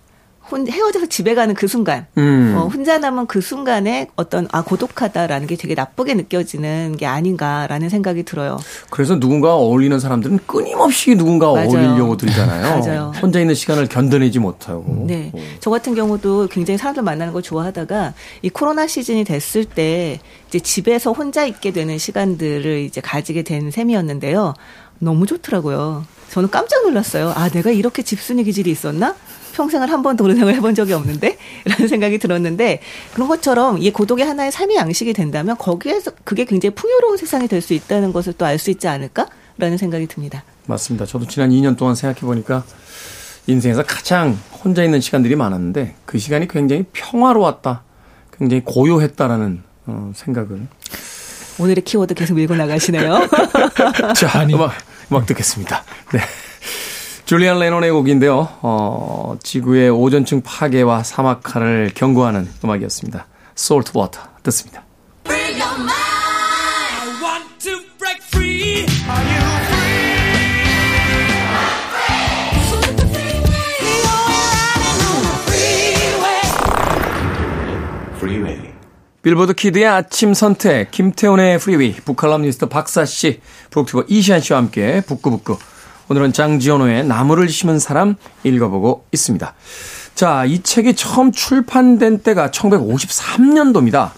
[0.51, 2.56] 혼, 헤어져서 집에 가는 그 순간, 음.
[2.58, 8.23] 어, 혼자 남은 그 순간에 어떤, 아, 고독하다라는 게 되게 나쁘게 느껴지는 게 아닌가라는 생각이
[8.23, 8.60] 들어요.
[8.89, 11.69] 그래서 누군가 어울리는 사람들은 끊임없이 누군가 맞아요.
[11.69, 12.79] 어울리려고 들잖아요.
[12.79, 13.12] 맞아요.
[13.21, 15.06] 혼자 있는 시간을 견뎌내지 못하고.
[15.08, 15.32] 네.
[15.34, 15.39] 오.
[15.60, 21.12] 저 같은 경우도 굉장히 사람들 만나는 걸 좋아하다가 이 코로나 시즌이 됐을 때 이제 집에서
[21.13, 24.53] 혼자 있게 되는 시간들을 이제 가지게 된 셈이었는데요.
[25.04, 26.06] 너무 좋더라고요.
[26.32, 27.32] 저는 깜짝 놀랐어요.
[27.36, 29.16] 아, 내가 이렇게 집순이 기질이 있었나?
[29.54, 31.38] 평생을 한 번도 그런 생각을 해본 적이 없는데?
[31.66, 32.80] 라는 생각이 들었는데,
[33.13, 37.74] 그런 것처럼 이 고독의 하나의 삶의 양식이 된다면 거기에서 그게 굉장히 풍요로운 세상이 될 수
[37.74, 39.28] 있다는 것을 또 알 수 있지 않을까?
[39.60, 40.44] 라는 생각이 듭니다.
[40.66, 41.06] 맞습니다.
[41.06, 42.63] 저도 지난 2년 동안 생각해 보니까
[43.46, 47.84] 인생에서 가장 혼자 있는 시간들이 많았는데 그 시간이 굉장히 평화로웠다.
[48.36, 50.68] 굉장히 고요했다라는 어, 생각을.
[51.60, 53.27] 오늘의 키워드 계속 밀고 나가시네요.
[54.17, 54.56] 자, 아니.
[54.56, 54.71] 음악,
[55.12, 55.83] 음악 듣겠습니다.
[56.13, 56.19] 네.
[57.25, 58.49] 줄리안 레논의 곡인데요.
[58.62, 63.27] 어, 지구의 오존층 파괴와 사막화를 경고하는 음악이었습니다.
[63.58, 64.83] Salt Water 듣습니다.
[79.24, 85.58] 빌보드 키드의 아침 선택, 김태훈의 프리웨이, 북칼럼니스트 박사씨, 북튜버 이시안씨와 함께 북구북구.
[86.10, 89.54] 오늘은 장 지오노의 나무를 심은 사람 읽어보고 있습니다.
[90.13, 94.12] 자, 이 책이 처음 출판된 때가 1953년도입니다.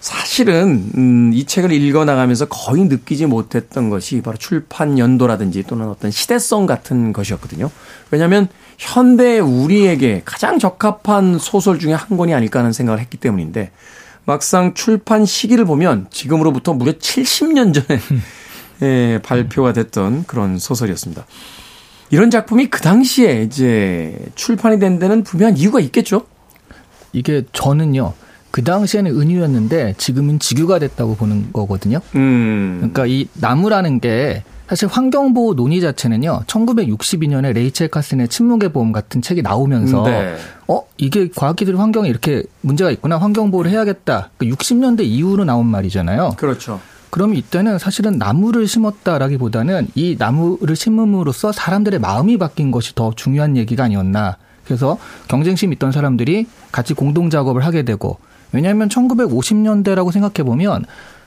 [0.00, 6.10] 사실은 음, 이 책을 읽어 나가면서 거의 느끼지 못했던 것이 바로 출판 연도라든지 또는 어떤
[6.10, 7.70] 시대성 같은 것이었거든요.
[8.10, 13.70] 왜냐하면 현대 우리에게 가장 적합한 소설 중에 한 권이 아닐까 하는 생각을 했기 때문인데
[14.26, 18.00] 막상 출판 시기를 보면 지금으로부터 무려 70년 전에
[18.82, 21.24] 예, 발표가 됐던 그런 소설이었습니다.
[22.10, 26.26] 이런 작품이 그 당시에 이제 출판이 된 데는 분명한 이유가 있겠죠?
[27.12, 28.12] 이게 저는요.
[28.50, 32.00] 그 당시에는 은유였는데 지금은 직유가 됐다고 보는 거거든요.
[32.14, 32.76] 음.
[32.78, 39.42] 그러니까 이 나무라는 게 사실 환경보호 논의 자체는요, 1962년에 레이첼 카슨의 침묵의 보험 같은 책이
[39.42, 40.36] 나오면서, 네.
[40.66, 44.30] 어, 이게 과학기술의 환경에 이렇게 문제가 있구나, 환경보호를 해야겠다.
[44.38, 46.32] 그 60년대 이후로 나온 말이잖아요.
[46.36, 46.80] 그렇죠.
[47.10, 53.84] 그럼 이때는 사실은 나무를 심었다라기보다는 이 나무를 심음으로써 사람들의 마음이 바뀐 것이 더 중요한 얘기가
[53.84, 54.36] 아니었나.
[54.64, 54.98] 그래서
[55.28, 58.18] 경쟁심 있던 사람들이 같이 공동 작업을 하게 되고,
[58.52, 60.84] 왜냐하면 1950년대라고 생각해 보면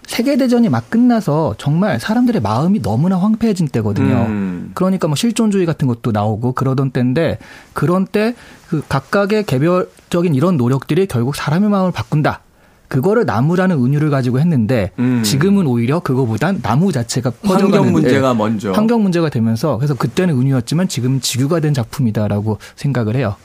[0.09, 4.25] 세계대전이 막 끝나서 정말 사람들의 마음이 너무나 황폐해진 때거든요.
[4.27, 4.71] 음.
[4.73, 7.37] 그러니까 뭐 실존주의 같은 것도 나오고 그러던 때인데
[7.73, 8.33] 그런 때
[8.69, 12.41] 그 각각의 개별적인 이런 노력들이 결국 사람의 마음을 바꾼다.
[12.87, 15.21] 그거를 나무라는 은유를 가지고 했는데 음.
[15.23, 21.19] 지금은 오히려 그거보단 나무 자체가 환경 문제가 먼저 환경 문제가 되면서 그래서 그때는 은유였지만 지금
[21.19, 23.35] 지구가 된 작품이다라고 생각을 해요.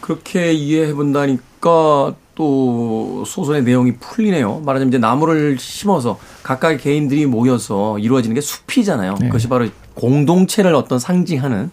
[0.00, 4.62] 그렇게 이해해 본다니까 또 소설의 내용이 풀리네요.
[4.64, 9.16] 말하자면 이제 나무를 심어서 각각의 개인들이 모여서 이루어지는 게 숲이잖아요.
[9.20, 9.26] 네.
[9.26, 11.72] 그것이 바로 공동체를 어떤 상징하는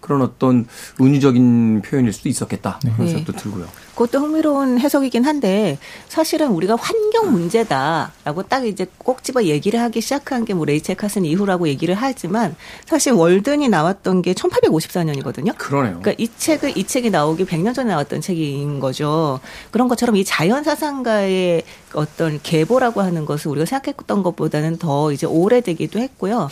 [0.00, 0.66] 그런 어떤
[1.00, 2.78] 은유적인 표현일 수도 있었겠다.
[2.82, 3.08] 그런 네.
[3.08, 3.66] 생각도 들고요.
[3.94, 5.76] 그것도 흥미로운 해석이긴 한데
[6.08, 11.24] 사실은 우리가 환경 문제다라고 딱 이제 꼭 집어 얘기를 하기 시작한 게 뭐 레이첼 카슨
[11.24, 15.56] 이후라고 얘기를 하지만 사실 월든이 나왔던 게 1854년이거든요.
[15.56, 16.00] 그러네요.
[16.00, 19.40] 그러니까 이 책을 이 책이 나오기 100년 전에 나왔던 책인 거죠.
[19.70, 21.62] 그런 것처럼 이 자연 사상가의
[21.94, 26.48] 어떤 계보라고 하는 것을 우리가 생각했던 것보다는 더 이제 오래되기도 했고요.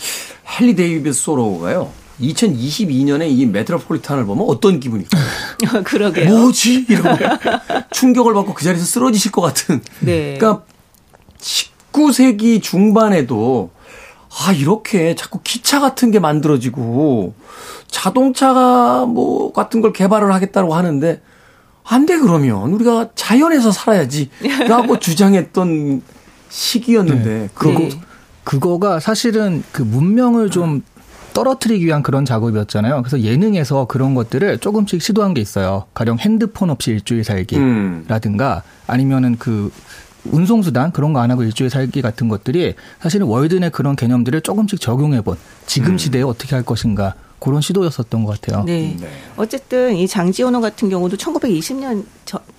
[0.59, 1.91] 헨리 데이비스 소로가요.
[2.21, 5.23] 2022년에 이 메트로폴리탄을 보면 어떤 기분일까요?
[5.83, 6.29] 그러게요.
[6.29, 6.85] 뭐지?
[6.89, 7.17] 이런
[7.91, 9.81] 충격을 받고 그 자리에서 쓰러지실 것 같은.
[9.99, 10.37] 네.
[10.37, 10.63] 그러니까
[11.39, 13.71] 19세기 중반에도
[14.39, 17.33] 아 이렇게 자꾸 기차 같은 게 만들어지고
[17.87, 21.21] 자동차가 뭐 같은 걸 개발을 하겠다고 하는데
[21.89, 26.01] 안 돼 그러면 우리가 자연에서 살아야지라고 주장했던
[26.49, 27.49] 시기였는데 네.
[27.53, 27.89] 그거 네.
[28.43, 30.81] 그거가 사실은 그 문명을 좀
[31.37, 33.03] 떨어뜨리기 위한 그런 작업이었잖아요.
[33.03, 35.85] 그래서 예능에서 그런 것들을 조금씩 시도한 게 있어요.
[35.93, 39.71] 가령 핸드폰 없이 일주일 살기라든가 아니면은 그
[40.25, 44.81] 운송수단 그런 거 안 하고 일주일 살기 같은 것들이 사실은 월드 내 그런 개념들을 조금씩
[44.81, 45.97] 적용해 본 지금 음.
[45.99, 48.63] 시대에 어떻게 할 것인가 그런 시도였었던 것 같아요.
[48.63, 48.95] 네.
[48.99, 49.07] 네.
[49.35, 52.05] 어쨌든 이 장지원호 같은 경우도 1920년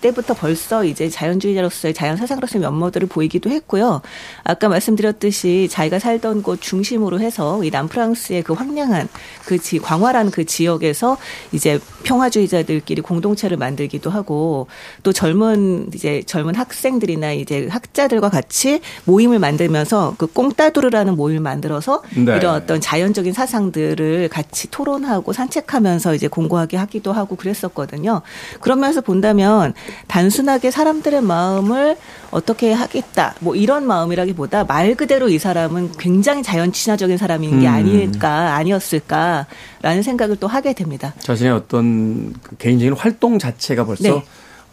[0.00, 4.00] 때부터 벌써 이제 자연주의자로서의 자연 사상으로서의 면모들을 보이기도 했고요.
[4.44, 9.08] 아까 말씀드렸듯이 자기가 살던 곳 중심으로 해서 이 남프랑스의 그 황량한
[9.44, 11.18] 그 지, 광활한 그 지역에서
[11.52, 14.68] 이제 평화주의자들끼리 공동체를 만들기도 하고
[15.02, 22.36] 또 젊은 이제 젊은 학생들이나 이제 학자들과 같이 모임을 만들면서 그 꽁따두르라는 모임을 만들어서 네.
[22.36, 28.22] 이런 어떤 자연적인 사상들을 같이 토론하고 산책하면서 이제 공고하게 하기도 하고 그랬었거든요.
[28.60, 29.74] 그러면서 본다면
[30.06, 31.96] 단순하게 사람들의 마음을
[32.30, 37.72] 어떻게 하겠다 뭐 이런 마음이라기보다 말 그대로 이 사람은 굉장히 자연 친화적인 사람인 게 음.
[37.72, 41.14] 아닐까 아니었을까라는 생각을 또 하게 됩니다.
[41.20, 44.24] 자신의 어떤 그 개인적인 활동 자체가 벌써 네.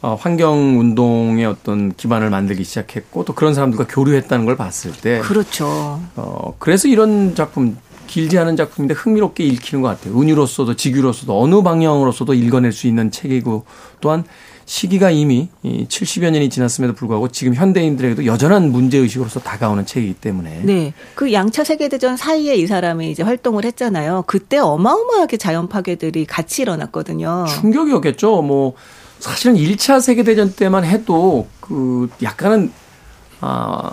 [0.02, 6.00] 어, 환경 운동의 어떤 기반을 만들기 시작했고 또 그런 사람들과 교류했다는 걸 봤을 때 그렇죠.
[6.16, 7.76] 어, 그래서 이런 작품
[8.08, 10.20] 길지 않은 작품인데 흥미롭게 읽히는 것 같아요.
[10.20, 13.66] 은유로서도 직유로서도 어느 방향으로서도 읽어낼 수 있는 책이고
[14.02, 14.24] 또한
[14.66, 20.62] 시기가 이미 70여 년이 지났음에도 불구하고 지금 현대인들에게도 여전한 문제의식으로서 다가오는 책이기 때문에.
[20.64, 20.94] 네.
[21.14, 24.24] 그 양차 세계대전 사이에 이 사람이 이제 활동을 했잖아요.
[24.26, 27.46] 그때 어마어마하게 자연 파괴들이 같이 일어났거든요.
[27.48, 28.42] 충격이었겠죠.
[28.42, 28.74] 뭐,
[29.20, 32.72] 사실은 1차 세계대전 때만 해도 그 약간은,
[33.42, 33.92] 아,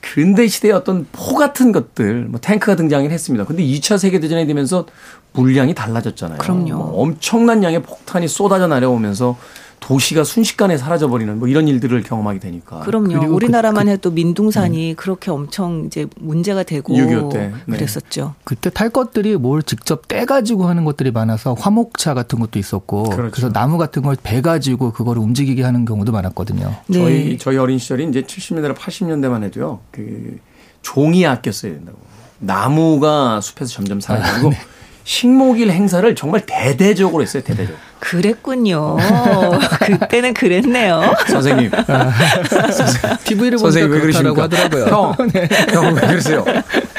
[0.00, 3.44] 근대 시대의 어떤 포 같은 것들, 뭐 탱크가 등장을 했습니다.
[3.44, 4.86] 근데 2차 세계대전이 되면서
[5.32, 6.38] 물량이 달라졌잖아요.
[6.38, 6.74] 그럼요.
[6.74, 9.36] 뭐 엄청난 양의 폭탄이 쏟아져 내려오면서
[9.80, 12.80] 도시가 순식간에 사라져버리는 뭐 이런 일들을 경험하게 되니까.
[12.80, 13.20] 그럼요.
[13.20, 14.94] 그 우리나라만 그, 해도 민둥산이 네.
[14.94, 17.52] 그렇게 엄청 이제 문제가 되고 6.25 때.
[17.66, 17.76] 네.
[17.76, 18.34] 그랬었죠.
[18.44, 23.30] 그때 탈 것들이 뭘 직접 떼가지고 하는 것들이 많아서 화목차 같은 것도 있었고 그렇죠.
[23.30, 26.74] 그래서 나무 같은 걸 베가지고 그거를 움직이게 하는 경우도 많았거든요.
[26.86, 26.98] 네.
[26.98, 29.80] 저희 저희 어린 시절이 이제 70년대 80년대만 해도요.
[29.90, 30.38] 그
[30.82, 31.98] 종이 아꼈어야 된다고.
[32.40, 34.58] 나무가 숲에서 점점 사라지고 아, 네.
[35.04, 37.42] 식목일 행사를 정말 대대적으로 했어요.
[37.42, 37.78] 대대적으로.
[38.00, 38.96] 그랬군요.
[39.80, 41.14] 그때는 그랬네요.
[41.28, 41.70] 선생님.
[41.70, 43.16] 선생님.
[43.24, 44.42] TV를 선생님 왜 그러십니까?
[44.44, 44.84] 하더라고요.
[44.86, 45.48] 형, 네.
[45.72, 46.44] 형왜 그러세요?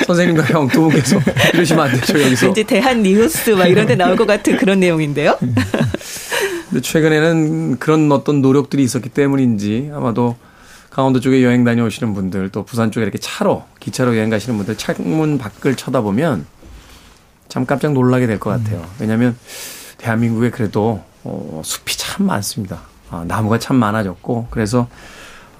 [0.06, 1.20] 선생님과 형 두 분께서
[1.54, 2.50] 이러시면 안 되죠 여기서.
[2.50, 5.38] 이제 대한 뉴스 막 이런 데 나올 것 같은 그런 내용인데요.
[5.40, 10.36] 근데 최근에는 그런 어떤 노력들이 있었기 때문인지 아마도
[10.92, 15.38] 강원도 쪽에 여행 다녀오시는 분들 또 부산 쪽에 이렇게 차로 기차로 여행 가시는 분들 창문
[15.38, 16.46] 밖을 쳐다보면
[17.48, 18.86] 참 깜짝 놀라게 될 것 같아요.
[19.00, 19.36] 왜냐하면
[20.00, 22.82] 대한민국에 그래도 어, 숲이 참 많습니다.
[23.12, 24.88] 아, 나무가 참 많아졌고 그래서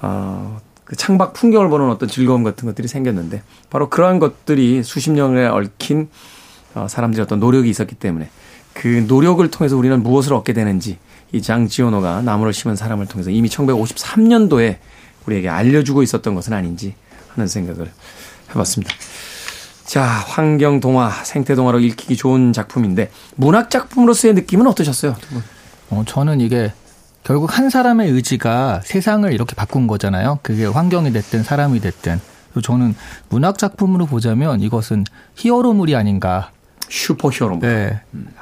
[0.02, 5.46] 어, 그 창밖 풍경을 보는 어떤 즐거움 같은 것들이 생겼는데 바로 그러한 것들이 수십 년에
[5.46, 6.10] 얽힌
[6.74, 8.30] 어, 사람들의 어떤 노력이 있었기 때문에
[8.74, 10.98] 그 노력을 통해서 우리는 무엇을 얻게 되는지
[11.32, 14.78] 이 장지오노가 나무를 심은 사람을 통해서 이미 1953년도에
[15.26, 16.96] 우리에게 알려주고 있었던 것은 아닌지
[17.34, 17.92] 하는 생각을
[18.50, 18.94] 해봤습니다.
[19.90, 25.16] 자, 환경 동화, 생태 동화로 읽히기 좋은 작품인데 문학 작품으로서의 느낌은 어떠셨어요?
[25.90, 26.72] 어, 저는 이게
[27.24, 30.42] 결국 한 사람의 의지가 세상을 이렇게 바꾼 거잖아요.
[30.44, 32.22] 그게 환경이 됐든 사람이 됐든.
[32.62, 32.94] 저는
[33.30, 36.52] 문학 작품으로 보자면 이것은 히어로물이 아닌가.
[36.88, 37.58] 슈퍼히어로.
[37.60, 38.00] 네.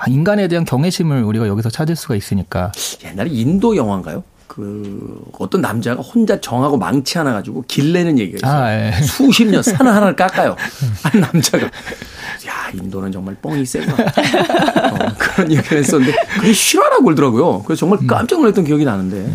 [0.10, 2.74] 인간에 대한 경외심을 우리가 여기서 찾을 수가 있으니까.
[3.06, 4.22] 옛날에 인도 영화인가요?
[4.48, 8.64] 그 어떤 남자가 혼자 정하고 망치 하나 가지고 길내는 얘기가 있어요.
[8.64, 8.92] 아, 예.
[9.02, 10.56] 수십 년산 하나를 깎아요.
[11.04, 11.66] 한 남자가.
[11.66, 11.72] 야
[12.74, 13.94] 인도는 정말 뻥이 세구나.
[13.94, 17.64] 어, 그런 얘기를 했었는데 그게 실화라고 그러더라고요.
[17.64, 18.08] 그래서 정말 음.
[18.08, 19.32] 깜짝 놀랐던 기억이 나는데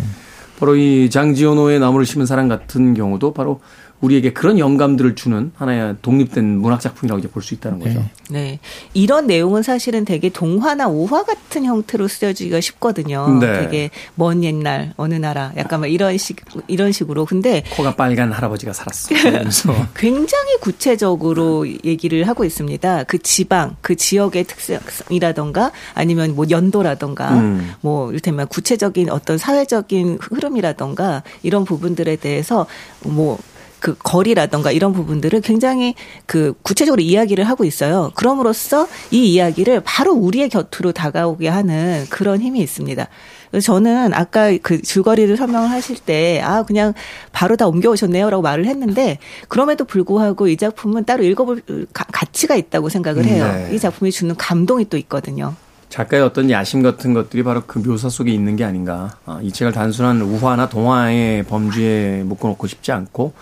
[0.59, 3.59] 바로 이 장지연호의 나무를 심은 사람 같은 경우도 바로
[4.01, 7.99] 우리에게 그런 영감들을 주는 하나의 독립된 문학 작품이라고 이제 볼 수 있다는 거죠.
[7.99, 8.09] 네.
[8.29, 8.59] 네.
[8.93, 13.39] 이런 내용은 사실은 되게 동화나 오화 같은 형태로 쓰여지기가 쉽거든요.
[13.39, 13.59] 네.
[13.61, 16.37] 되게 먼 옛날 어느 나라 약간 막 이런 식
[16.67, 17.25] 이런 식으로.
[17.25, 19.13] 근데 코가 빨간 할아버지가 살았어.
[19.95, 23.03] 굉장히 구체적으로 얘기를 하고 있습니다.
[23.03, 27.73] 그 지방, 그 지역의 특성이라던가 아니면 뭐 연도라던가 음.
[27.81, 32.65] 뭐 이를테면 구체적인 어떤 사회적인 흐름이라던가 이런 부분들에 대해서
[33.03, 33.37] 뭐
[33.83, 35.93] 그 거리라던가 이런 부분들을 굉장히
[36.25, 38.13] 그 구체적으로 이야기를 하고 있어요.
[38.15, 43.05] 그럼으로써 이 이야기를 바로 우리의 곁으로 다가오게 하는 그런 힘이 있습니다.
[43.51, 46.93] 그래서 저는 아까 그 줄거리를 설명을 하실 때, 아, 그냥
[47.33, 48.29] 바로 다 옮겨오셨네요.
[48.29, 49.17] 라고 말을 했는데,
[49.49, 53.51] 그럼에도 불구하고 이 작품은 따로 읽어볼 가치가 있다고 생각을 해요.
[53.51, 53.75] 네.
[53.75, 55.55] 이 작품이 주는 감동이 또 있거든요.
[55.89, 59.17] 작가의 어떤 야심 같은 것들이 바로 그 묘사 속에 있는 게 아닌가.
[59.25, 63.33] 아, 이 책을 단순한 우화나 동화의 범주에 묶어놓고 싶지 않고,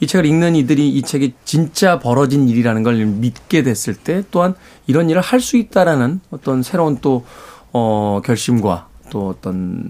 [0.00, 4.54] 이 책을 읽는 이들이 이 책이 진짜 벌어진 일이라는 걸 믿게 됐을 때 또한
[4.86, 7.24] 이런 일을 할 수 있다라는 어떤 새로운 또,
[7.72, 9.84] 어, 결심과 또 어떤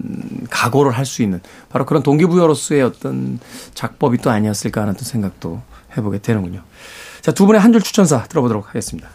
[0.49, 3.39] 각오를 할 수 있는 바로 그런 동기부여로서의 어떤
[3.73, 5.61] 작법이 또 아니었을까 하는 또 생각도
[5.97, 6.61] 해보게 되는군요.
[7.21, 9.09] 자, 두 분의 한 줄 추천사 들어보도록 하겠습니다.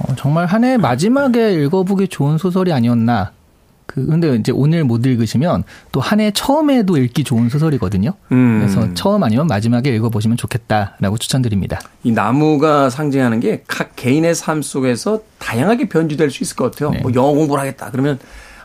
[0.00, 3.32] 어, 정말 한 해 마지막에 읽어보기 좋은 소설이 아니었나
[3.90, 8.12] 그 근데 이제 오늘 못 읽으시면 또 한 해 처음에도 읽기 좋은 소설이거든요.
[8.30, 8.60] 음.
[8.60, 11.80] 그래서 처음 아니면 마지막에 읽어보시면 좋겠다라고 추천드립니다.
[12.04, 16.90] 이 나무가 상징하는 게 각 개인의 삶 속에서 다양하게 변주될 수 있을 것 같아요.
[16.90, 17.00] 네.
[17.00, 18.18] 뭐 영어 공부를 하겠다 그러면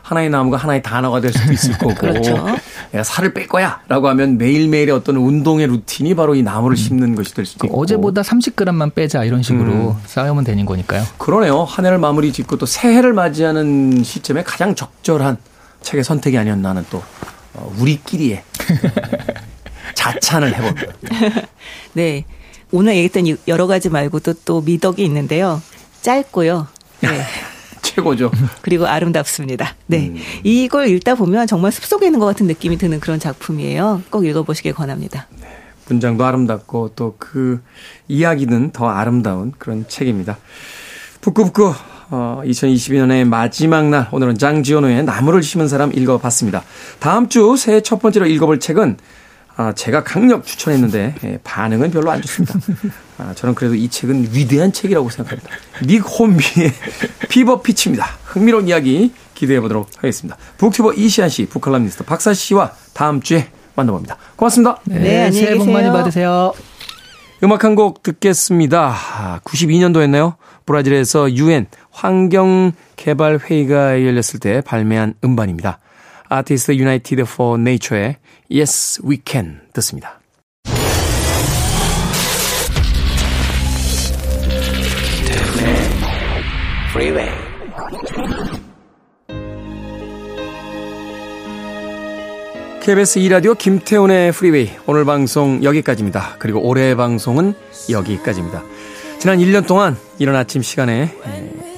[0.06, 2.46] 하나의 나무가 하나의 단어가 될 수도 있을 거고 그렇죠.
[2.92, 6.76] 내가 살을 뺄 거야라고 하면 매일매일의 어떤 운동의 루틴이 바로 이 나무를 음.
[6.76, 9.94] 심는 것이 될 수도 있고 어제보다 30g만 빼자 이런 식으로 음.
[10.06, 11.02] 쌓으면 되는 거니까요.
[11.18, 11.64] 그러네요.
[11.64, 15.38] 한 해를 마무리 짓고 또 새해를 맞이하는 시점에 가장 적절한
[15.82, 17.02] 책의 선택이 아니었나 하는 또
[17.54, 18.44] 어, 우리끼리의
[19.94, 20.92] 자찬을 해봅니다.
[21.94, 22.24] 네.
[22.70, 25.60] 오늘 얘기했던 여러 가지 말고도 또 미덕이 있는데요.
[26.02, 26.68] 짧고요.
[27.00, 27.08] 네.
[27.96, 28.30] 최고죠.
[28.62, 29.74] 그리고 아름답습니다.
[29.86, 30.08] 네.
[30.08, 30.16] 음.
[30.44, 34.02] 이걸 읽다 보면 정말 숲속에 있는 것 같은 느낌이 드는 그런 작품이에요.
[34.10, 35.26] 꼭 읽어보시길 권합니다.
[35.40, 35.46] 네.
[35.88, 37.60] 문장도 아름답고 또 그
[38.08, 40.38] 이야기는 더 아름다운 그런 책입니다.
[41.20, 41.74] 북구북구
[42.10, 46.62] 어, 2022년의 마지막 날 오늘은 장 지오노의 나무를 심은 사람 읽어봤습니다.
[47.00, 48.96] 다음 주 새해 첫 번째로 읽어볼 책은
[49.56, 52.54] 아, 제가 강력 추천했는데 예, 반응은 별로 안 좋습니다.
[53.18, 55.50] 아, 저는 그래도 이 책은 위대한 책이라고 생각합니다.
[55.84, 56.72] 닉 혼비의
[57.30, 58.06] 피버 피치입니다.
[58.24, 60.36] 흥미로운 이야기 기대해 보도록 하겠습니다.
[60.58, 64.16] 북튜버 이시안 씨, 북칼럼니스트 박사 씨와 다음 주에 만나봅니다.
[64.36, 64.78] 고맙습니다.
[64.84, 66.52] 네, 네 새해 복 많이 받으세요.
[67.42, 69.40] 음악 한 곡 듣겠습니다.
[69.44, 70.36] 92년도였나요?
[70.64, 75.78] 브라질에서 유엔 환경개발회의가 열렸을 때 발매한 음반입니다.
[76.28, 78.16] 아티스트 유나이티드 포 네이처의
[78.50, 80.20] Yes We Can 듣습니다.
[92.86, 96.36] KBS 2라디오 김태훈의 프리웨이 오늘 방송 여기까지입니다.
[96.38, 97.54] 그리고 올해 방송은
[97.90, 98.62] 여기까지입니다.
[99.18, 101.12] 지난 1년 동안 이런 아침 시간에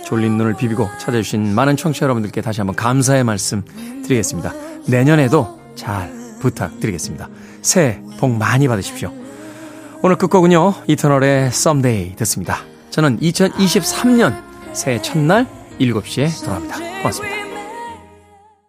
[0.08, 3.62] 졸린 눈을 비비고 찾아주신 많은 청취자 여러분들께 다시 한번 감사의 말씀
[4.06, 4.54] 드리겠습니다.
[4.86, 7.28] 내년에도 잘 부탁드리겠습니다.
[7.60, 9.12] 새해 복 많이 받으십시오.
[10.02, 12.60] 오늘 끝곡은요, 이터널의 Someday 듣습니다.
[12.88, 14.42] 저는 2023년
[14.72, 15.46] 새해 첫날
[15.78, 16.78] 7시에 돌아옵니다.
[16.78, 17.37] 고맙습니다.